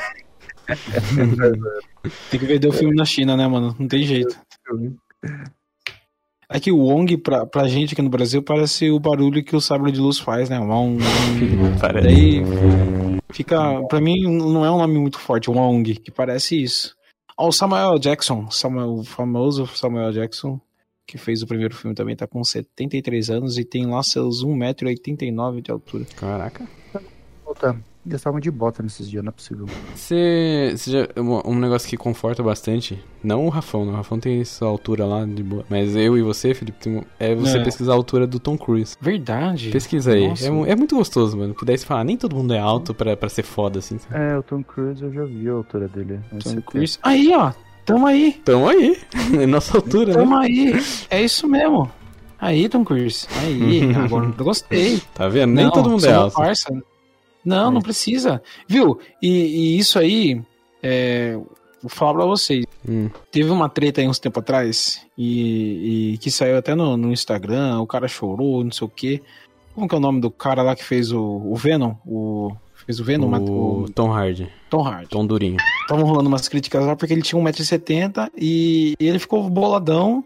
Tem 2.30 2.40
que 2.40 2.46
vender 2.46 2.68
o 2.68 2.74
filme 2.74 2.96
na 2.96 3.06
China, 3.06 3.36
né, 3.36 3.48
mano? 3.48 3.76
Não 3.80 3.88
tem 3.88 4.04
jeito. 4.04 4.36
É 6.54 6.60
que 6.60 6.70
o 6.70 6.78
Wong, 6.78 7.18
pra, 7.18 7.46
pra 7.46 7.68
gente 7.68 7.94
aqui 7.94 8.02
no 8.02 8.10
Brasil, 8.10 8.44
parece 8.44 8.92
o 8.92 9.00
barulho 9.00 9.42
que 9.42 9.56
o 9.56 9.62
sabre 9.62 9.90
de 9.90 10.02
luz 10.02 10.20
faz, 10.20 10.50
né? 10.50 10.60
Wong. 10.60 11.00
Parece. 11.80 12.08
Daí 12.08 12.44
fica. 13.32 13.82
Pra 13.88 14.02
mim, 14.02 14.24
não 14.24 14.66
é 14.66 14.70
um 14.70 14.78
nome 14.78 15.00
muito 15.00 15.18
forte, 15.18 15.50
Wong, 15.50 15.96
que 15.96 16.12
parece 16.12 16.62
isso. 16.62 16.94
Ó, 17.38 17.48
o 17.48 17.52
Samuel 17.54 17.98
Jackson, 17.98 18.52
Samuel, 18.52 18.96
o 18.96 19.04
famoso 19.06 19.66
Samuel 19.68 20.12
Jackson, 20.12 20.60
que 21.08 21.18
fez 21.18 21.42
o 21.42 21.48
primeiro 21.48 21.74
filme 21.74 21.96
também, 21.96 22.18
tá 22.18 22.28
com 22.28 22.44
73 22.44 23.30
anos 23.30 23.58
e 23.58 23.64
tem 23.64 23.86
lá 23.86 24.04
seus 24.04 24.44
1,89m 24.44 25.62
de 25.62 25.72
altura. 25.72 26.06
Caraca. 26.18 26.68
Puta, 27.46 27.82
eles 28.06 28.16
estavam 28.20 28.40
de 28.40 28.50
bota 28.50 28.82
nesses 28.82 29.10
dias, 29.10 29.24
não 29.24 29.30
é 29.30 29.32
possível. 29.32 29.66
Você, 29.96 30.74
você 30.76 30.92
já, 30.92 31.08
um, 31.22 31.52
um 31.52 31.60
negócio 31.60 31.88
que 31.88 31.96
conforta 31.98 32.42
bastante, 32.42 33.00
não 33.24 33.46
o 33.46 33.50
Rafão, 33.50 33.86
não, 33.86 33.94
o 33.94 33.96
Rafão 33.96 34.20
tem 34.20 34.42
essa 34.42 34.66
altura 34.66 35.06
lá 35.06 35.26
de 35.26 35.44
boa, 35.44 35.64
mas 35.70 35.96
eu 35.96 36.18
e 36.18 36.22
você, 36.22 36.54
Felipe, 36.54 36.80
tem- 36.80 37.04
é 37.20 37.36
você 37.36 37.58
É. 37.60 37.64
pesquisar 37.64 37.92
a 37.94 37.96
altura 37.96 38.26
do 38.26 38.40
Tom 38.40 38.58
Cruise. 38.58 38.96
Verdade. 39.00 39.70
Pesquisa 39.70 40.14
aí, 40.14 40.26
é, 40.26 40.72
é 40.72 40.76
muito 40.76 40.96
gostoso, 40.96 41.38
mano, 41.38 41.54
que 41.54 41.64
daí 41.64 41.78
você 41.78 41.86
fala, 41.86 42.04
nem 42.04 42.18
todo 42.18 42.36
mundo 42.36 42.54
é 42.54 42.60
alto 42.60 42.94
pra, 42.94 43.16
pra 43.16 43.30
ser 43.30 43.44
foda, 43.44 43.80
assim. 43.80 43.98
sabe? 44.00 44.16
É, 44.24 44.38
o 44.38 44.44
Tom 44.44 44.64
Cruise 44.64 45.02
eu 45.04 45.14
já 45.14 45.24
vi 45.24 45.48
a 45.50 45.54
altura 45.54 45.88
dele. 45.88 46.20
é 46.32 46.36
Tom 46.38 46.42
70. 46.50 46.62
Cruise. 46.64 46.98
Aí, 47.04 47.32
ó. 47.36 47.52
Tamo 47.86 48.06
aí. 48.08 48.34
Tamo 48.46 48.68
aí, 48.70 48.98
é 49.42 49.46
nossa 49.46 49.78
altura, 49.78 50.14
Tamo 50.14 50.40
né? 50.40 50.46
aí. 50.46 50.74
É 51.10 51.22
isso 51.24 51.48
mesmo. 51.48 51.92
Aí, 52.40 52.68
Tom 52.70 52.84
Cruise. 52.84 53.28
Aí, 53.40 53.94
agora 53.96 54.26
eu 54.38 54.44
gostei. 54.46 55.02
Tá 55.14 55.28
vendo? 55.28 55.54
Nem 55.54 55.66
Não, 55.66 55.72
todo 55.72 55.90
mundo 55.90 56.06
é 56.06 56.14
alto. 56.14 56.36
Parça. 56.36 56.72
Não, 57.44 57.72
não 57.72 57.82
precisa. 57.82 58.42
Viu? 58.68 59.00
E, 59.22 59.30
e 59.30 59.78
isso 59.80 59.98
aí, 60.00 60.42
é, 60.82 61.34
vou 61.82 61.90
falar 61.90 62.14
pra 62.16 62.26
vocês. 62.26 62.66
Hum. 62.88 63.10
Teve 63.32 63.50
uma 63.50 63.70
treta 63.70 64.02
aí 64.02 64.08
uns 64.08 64.20
tempo 64.20 64.40
atrás 64.40 65.06
e, 65.18 66.14
e 66.14 66.18
que 66.20 66.30
saiu 66.32 66.58
até 66.58 66.74
no, 66.76 66.96
no 66.98 67.12
Instagram. 67.12 67.80
O 67.80 67.88
cara 67.88 68.08
chorou, 68.08 68.64
não 68.64 68.72
sei 68.72 68.86
o 68.86 68.90
quê. 68.90 69.22
Como 69.74 69.88
que 69.88 69.96
é 69.96 69.98
o 69.98 70.02
nome 70.02 70.20
do 70.20 70.30
cara 70.30 70.62
lá 70.62 70.76
que 70.76 70.84
fez 70.84 71.12
o, 71.12 71.22
o 71.24 71.56
Venom? 71.56 71.94
O, 72.06 72.52
fez 72.86 73.00
o 73.00 73.04
Venom? 73.04 73.30
O 73.32 73.84
O, 73.84 73.90
Tom 73.90 74.12
Hardy, 74.12 74.50
Tom 74.70 74.84
Hardy. 74.86 75.08
Tom 75.10 75.26
Durinho. 75.26 75.58
Estavam 75.84 76.06
rolando 76.06 76.28
umas 76.28 76.48
críticas 76.48 76.86
lá 76.86 76.96
porque 76.96 77.14
ele 77.14 77.22
tinha 77.22 77.42
1,70m 77.42 78.30
e 78.38 78.96
ele 79.00 79.18
ficou 79.20 79.50
boladão. 79.50 80.24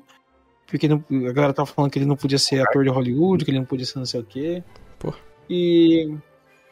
Porque 0.67 0.87
não- 0.87 1.03
a 1.29 1.31
galera 1.31 1.53
tava 1.53 1.67
falando 1.67 1.91
que 1.91 1.99
ele 1.99 2.07
não 2.07 2.15
podia 2.15 2.39
ser 2.39 2.59
ator 2.67 2.83
de 2.83 2.89
Hollywood, 2.89 3.45
que 3.45 3.51
ele 3.51 3.59
não 3.59 3.65
podia 3.67 3.85
ser 3.85 3.99
não 3.99 4.05
sei 4.05 4.19
o 4.19 4.23
quê. 4.23 4.63
Pô. 4.97 5.13
E. 5.47 6.11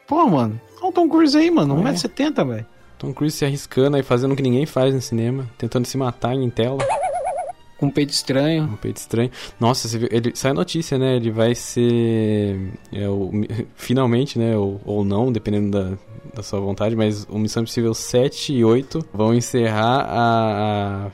Pô, 0.06 0.26
mano, 0.28 0.60
olha 0.80 0.90
o 0.90 0.92
Tom 0.92 1.08
Cruise 1.08 1.36
aí, 1.36 1.50
mano. 1.50 1.78
É. 1.86 1.92
1,70m, 1.92 2.46
velho. 2.48 2.66
Tom 2.98 3.12
Cruise 3.12 3.36
se 3.36 3.44
arriscando 3.44 3.96
aí, 3.96 4.02
fazendo 4.02 4.32
o 4.32 4.36
que 4.36 4.42
ninguém 4.42 4.66
faz 4.66 4.94
no 4.94 5.00
cinema, 5.00 5.48
tentando 5.58 5.86
se 5.86 5.96
matar 5.96 6.34
em 6.34 6.48
tela. 6.50 6.78
Com 7.76 7.90
peito 7.90 8.10
estranho. 8.10 8.64
Um 8.64 8.76
peito 8.76 8.98
estranho. 8.98 9.30
Nossa, 9.58 9.88
você 9.88 9.98
viu, 9.98 10.08
ele 10.10 10.30
sai 10.34 10.52
a 10.52 10.54
notícia, 10.54 10.96
né? 10.96 11.16
Ele 11.16 11.30
vai 11.30 11.54
ser. 11.54 12.56
é, 12.92 13.08
o- 13.08 13.30
finalmente, 13.74 14.38
né? 14.38 14.56
Ou, 14.56 14.80
ou 14.84 15.04
não, 15.04 15.32
dependendo 15.32 15.70
da, 15.72 15.98
da 16.32 16.42
sua 16.42 16.60
vontade, 16.60 16.94
mas 16.94 17.26
o 17.28 17.36
Missão 17.36 17.62
Impossível 17.62 17.92
7 17.92 18.54
e 18.54 18.64
8 18.64 19.04
vão 19.12 19.34
encerrar 19.34 20.02
a, 20.08 21.06
a, 21.06 21.10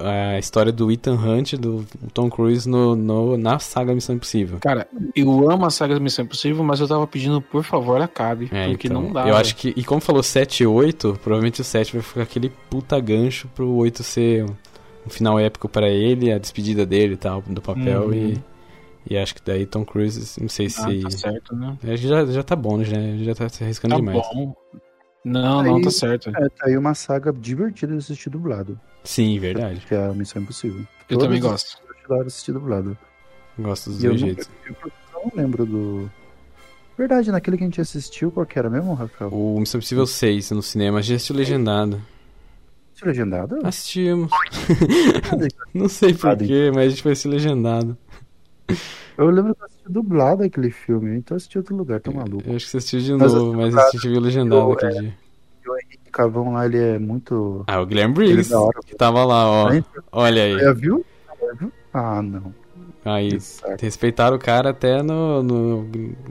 a 0.00 0.38
história 0.38 0.70
do 0.72 0.90
Ethan 0.90 1.14
Hunt, 1.14 1.54
do 1.54 1.84
Tom 2.14 2.28
Cruise, 2.30 2.68
no, 2.68 2.94
no- 2.96 3.36
na 3.36 3.58
saga 3.58 3.94
Missão 3.94 4.14
Impossível. 4.16 4.58
Cara, 4.60 4.86
eu 5.14 5.50
amo 5.50 5.66
a 5.66 5.70
saga 5.70 5.98
Missão 6.00 6.24
Impossível, 6.24 6.62
mas 6.64 6.80
eu 6.80 6.88
tava 6.88 7.06
pedindo, 7.06 7.40
por 7.40 7.62
favor, 7.64 8.00
acabe. 8.00 8.48
É, 8.52 8.68
porque 8.68 8.88
então, 8.88 9.02
não 9.02 9.12
dá. 9.12 9.20
Eu 9.20 9.24
velho. 9.26 9.36
acho 9.38 9.56
que. 9.56 9.72
E 9.76 9.84
como 9.84 10.00
falou 10.00 10.22
7 10.22 10.62
e 10.62 10.66
8, 10.66 11.18
provavelmente 11.22 11.60
o 11.60 11.64
7 11.64 11.92
vai 11.94 12.02
ficar 12.02 12.22
aquele 12.22 12.50
puta 12.70 12.98
gancho 13.00 13.48
pro 13.54 13.68
8 13.74 14.02
ser 14.02 14.44
um, 14.44 15.10
final 15.10 15.38
épico 15.38 15.68
pra 15.68 15.88
ele, 15.88 16.32
a 16.32 16.38
despedida 16.38 16.84
dele 16.84 17.14
e 17.14 17.16
tal, 17.16 17.42
do 17.46 17.60
papel. 17.62 18.06
Uhum. 18.08 18.12
E, 18.14 18.42
e 19.10 19.16
acho 19.16 19.34
que 19.36 19.40
daí 19.44 19.64
Tom 19.66 19.84
Cruise, 19.84 20.40
não 20.40 20.48
sei 20.48 20.66
Ah, 20.66 20.70
se. 20.70 21.00
tá 21.00 21.10
certo, 21.10 21.54
né? 21.54 21.76
Que 21.80 21.96
já, 21.96 22.26
já 22.26 22.42
tá 22.42 22.56
bom, 22.56 22.76
né? 22.78 22.84
Já, 22.84 22.96
já 23.24 23.34
tá 23.34 23.48
se 23.48 23.62
arriscando 23.62 23.94
Tá 23.94 24.00
demais. 24.00 24.18
bom. 24.34 24.54
Não, 25.28 25.60
não, 25.62 25.76
Aí- 25.76 25.82
tá 25.82 25.90
certo. 25.90 26.28
É, 26.30 26.48
tá 26.48 26.66
aí 26.66 26.76
uma 26.76 26.94
saga 26.94 27.32
divertida 27.32 27.92
de 27.92 27.98
assistir 27.98 28.30
dublado, 28.30 28.78
Sim, 29.02 29.38
verdade. 29.40 29.80
que 29.86 29.92
é 29.94 30.06
a 30.06 30.12
Missão 30.12 30.40
Impossível. 30.40 30.80
Eu 30.80 31.18
Todas 31.18 31.24
também 31.24 31.40
gosto. 31.40 31.78
Eu 32.08 32.20
assistir 32.22 32.52
dublado. 32.52 32.96
Gosto 33.58 33.90
dos 33.90 34.02
E 34.02 34.06
eu 34.06 34.10
dois 34.10 34.20
não, 34.20 34.28
jeitos. 34.28 34.48
eu 34.68 34.76
não 35.14 35.32
lembro 35.34 35.66
do... 35.66 36.10
Verdade, 36.96 37.32
naquele 37.32 37.56
que 37.58 37.64
a 37.64 37.66
gente 37.66 37.80
assistiu, 37.80 38.30
qual 38.30 38.46
que 38.46 38.56
era 38.58 38.70
mesmo, 38.70 38.94
Rafael? 38.94 39.30
O 39.32 39.58
Missão 39.58 39.78
Impossível 39.78 40.06
6 40.06 40.52
no 40.52 40.62
cinema, 40.62 40.98
a 40.98 41.02
gente 41.02 41.16
assistiu 41.16 41.34
legendado. 41.36 42.00
Assistiu 42.92 43.08
legendado? 43.08 43.58
Assistimos. 43.64 44.30
não 45.74 45.88
sei 45.88 46.14
porquê, 46.14 46.70
mas 46.72 46.86
a 46.86 46.88
gente 46.90 47.02
foi 47.02 47.12
assistir 47.12 47.28
legendado. 47.28 47.98
Eu 49.16 49.30
lembro 49.30 49.54
que 49.54 49.62
eu 49.62 49.66
assisti 49.66 49.92
dublado 49.92 50.42
aquele 50.42 50.70
filme, 50.70 51.16
então 51.16 51.34
eu 51.34 51.36
assisti 51.36 51.56
outro 51.56 51.74
lugar, 51.74 52.00
tá 52.00 52.10
maluco. 52.10 52.42
Eu 52.46 52.56
acho 52.56 52.66
que 52.66 52.70
você 52.70 52.76
assistiu 52.76 53.00
de 53.00 53.14
Mas 53.14 53.32
novo, 53.32 53.56
mas 53.56 53.76
a 53.76 53.90
gente 53.90 54.08
viu 54.08 54.20
legendado 54.20 54.72
aquele 54.72 54.98
é. 54.98 55.00
dia. 55.00 55.14
E 55.64 55.68
o 55.68 55.76
Henrique 55.78 56.10
Cavão 56.12 56.52
lá, 56.52 56.66
ele 56.66 56.78
é 56.78 56.98
muito... 56.98 57.64
Ah, 57.66 57.80
o 57.80 57.86
Guilherme 57.86 58.12
é 58.12 58.14
Briggs, 58.14 58.50
da 58.50 58.60
hora. 58.60 58.78
que 58.84 58.94
tava 58.94 59.24
lá, 59.24 59.48
ó. 59.48 59.82
Olha 60.12 60.42
aí. 60.42 60.58
Já 60.58 60.72
viu? 60.72 61.04
Ah, 61.92 62.20
não. 62.20 62.52
Aí, 63.06 63.40
saco. 63.40 63.76
respeitaram 63.80 64.36
o 64.36 64.38
cara 64.38 64.70
até 64.70 65.00
no, 65.00 65.40
no. 65.40 65.78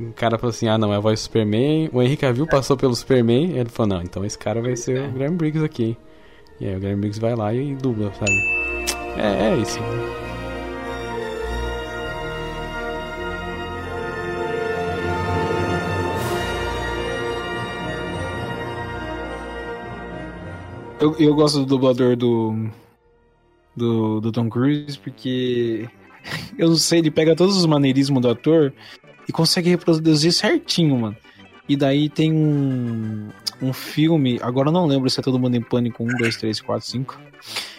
O 0.10 0.14
cara 0.14 0.38
falou 0.38 0.50
assim: 0.50 0.68
ah, 0.68 0.78
não, 0.78 0.94
é 0.94 0.98
a 0.98 1.00
voz 1.00 1.20
do 1.20 1.24
Superman. 1.24 1.90
O 1.94 2.02
Henrique 2.02 2.22
Cavill 2.22 2.46
passou 2.46 2.76
pelo 2.76 2.94
Superman. 2.94 3.58
Ele 3.58 3.70
falou: 3.70 3.96
não, 3.96 4.04
então 4.04 4.26
esse 4.26 4.38
cara 4.38 4.62
vai 4.62 4.76
ser 4.76 5.08
o 5.08 5.12
Guilherme 5.14 5.38
Briggs 5.38 5.64
aqui. 5.64 5.98
E 6.60 6.68
aí 6.68 6.76
o 6.76 6.80
Guilherme 6.80 7.02
Briggs 7.02 7.22
vai 7.22 7.34
lá 7.34 7.54
e 7.54 7.74
dubla, 7.76 8.12
sabe? 8.16 8.32
É, 9.18 9.54
é 9.54 9.58
isso. 9.58 9.80
Eu, 21.00 21.16
eu 21.20 21.36
gosto 21.36 21.60
do 21.60 21.66
dublador 21.66 22.16
do, 22.16 22.70
do, 23.76 24.22
do 24.22 24.32
Tom 24.32 24.50
Cruise 24.50 24.98
porque 24.98 25.88
eu 26.58 26.70
não 26.70 26.76
sei, 26.78 27.00
ele 27.00 27.12
pega 27.12 27.36
todos 27.36 27.58
os 27.58 27.66
maneirismos 27.66 28.22
do 28.22 28.30
ator 28.30 28.74
e 29.28 29.32
consegue 29.32 29.70
reproduzir 29.70 30.32
certinho, 30.32 30.98
mano. 30.98 31.18
E 31.68 31.76
daí 31.76 32.10
tem 32.10 32.32
um, 32.32 33.30
um 33.62 33.74
filme, 33.74 34.40
agora 34.42 34.70
eu 34.70 34.72
não 34.72 34.86
lembro 34.86 35.10
se 35.10 35.20
é 35.20 35.24
Todo 35.24 35.40
Mundo 35.40 35.56
em 35.56 35.62
Pânico 35.62 36.04
1, 36.04 36.18
2, 36.18 36.38
3, 36.38 36.62
4, 36.62 36.86
5. 36.88 37.20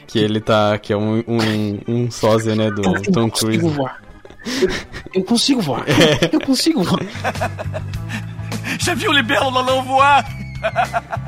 Que 0.08 0.18
ele 0.18 0.40
tá. 0.40 0.76
Que 0.78 0.92
é 0.92 0.96
um, 0.96 1.18
um, 1.26 1.80
um 1.86 2.10
sósia, 2.10 2.54
né, 2.56 2.70
do 2.70 2.82
Eu 2.82 3.02
Tom 3.12 3.30
consigo 3.30 3.52
Cruise. 3.52 3.76
voar. 3.76 4.02
Eu, 4.60 4.68
eu 5.14 5.24
consigo 5.24 5.60
voar. 5.60 5.84
Eu 6.32 6.40
consigo 6.40 6.82
voar. 6.82 7.02
Já 8.78 8.94
viu 8.94 9.10
o 9.10 9.14
libelo 9.14 9.50
não 9.50 9.82
voar? 9.84 10.24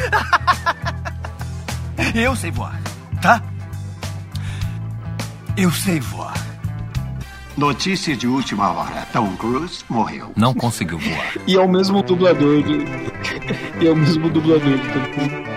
Eu 2.14 2.34
sei 2.34 2.50
voar, 2.50 2.80
tá? 3.20 3.42
Eu 5.56 5.70
sei 5.70 6.00
voar. 6.00 6.34
Notícia 7.56 8.16
de 8.16 8.26
última 8.26 8.72
hora: 8.72 9.06
Tom 9.12 9.36
Cruise 9.36 9.84
morreu. 9.88 10.32
Não 10.36 10.54
conseguiu 10.54 10.98
voar. 10.98 11.32
E 11.46 11.56
é 11.56 11.60
o 11.60 11.68
mesmo 11.68 12.02
dublador 12.02 12.62
do. 12.62 12.72
E 13.80 13.86
é 13.86 13.90
o 13.90 13.96
mesmo 13.96 14.28
dublador 14.30 14.78
do 14.78 14.92
Tom 14.92 15.12
Cruise. 15.12 15.49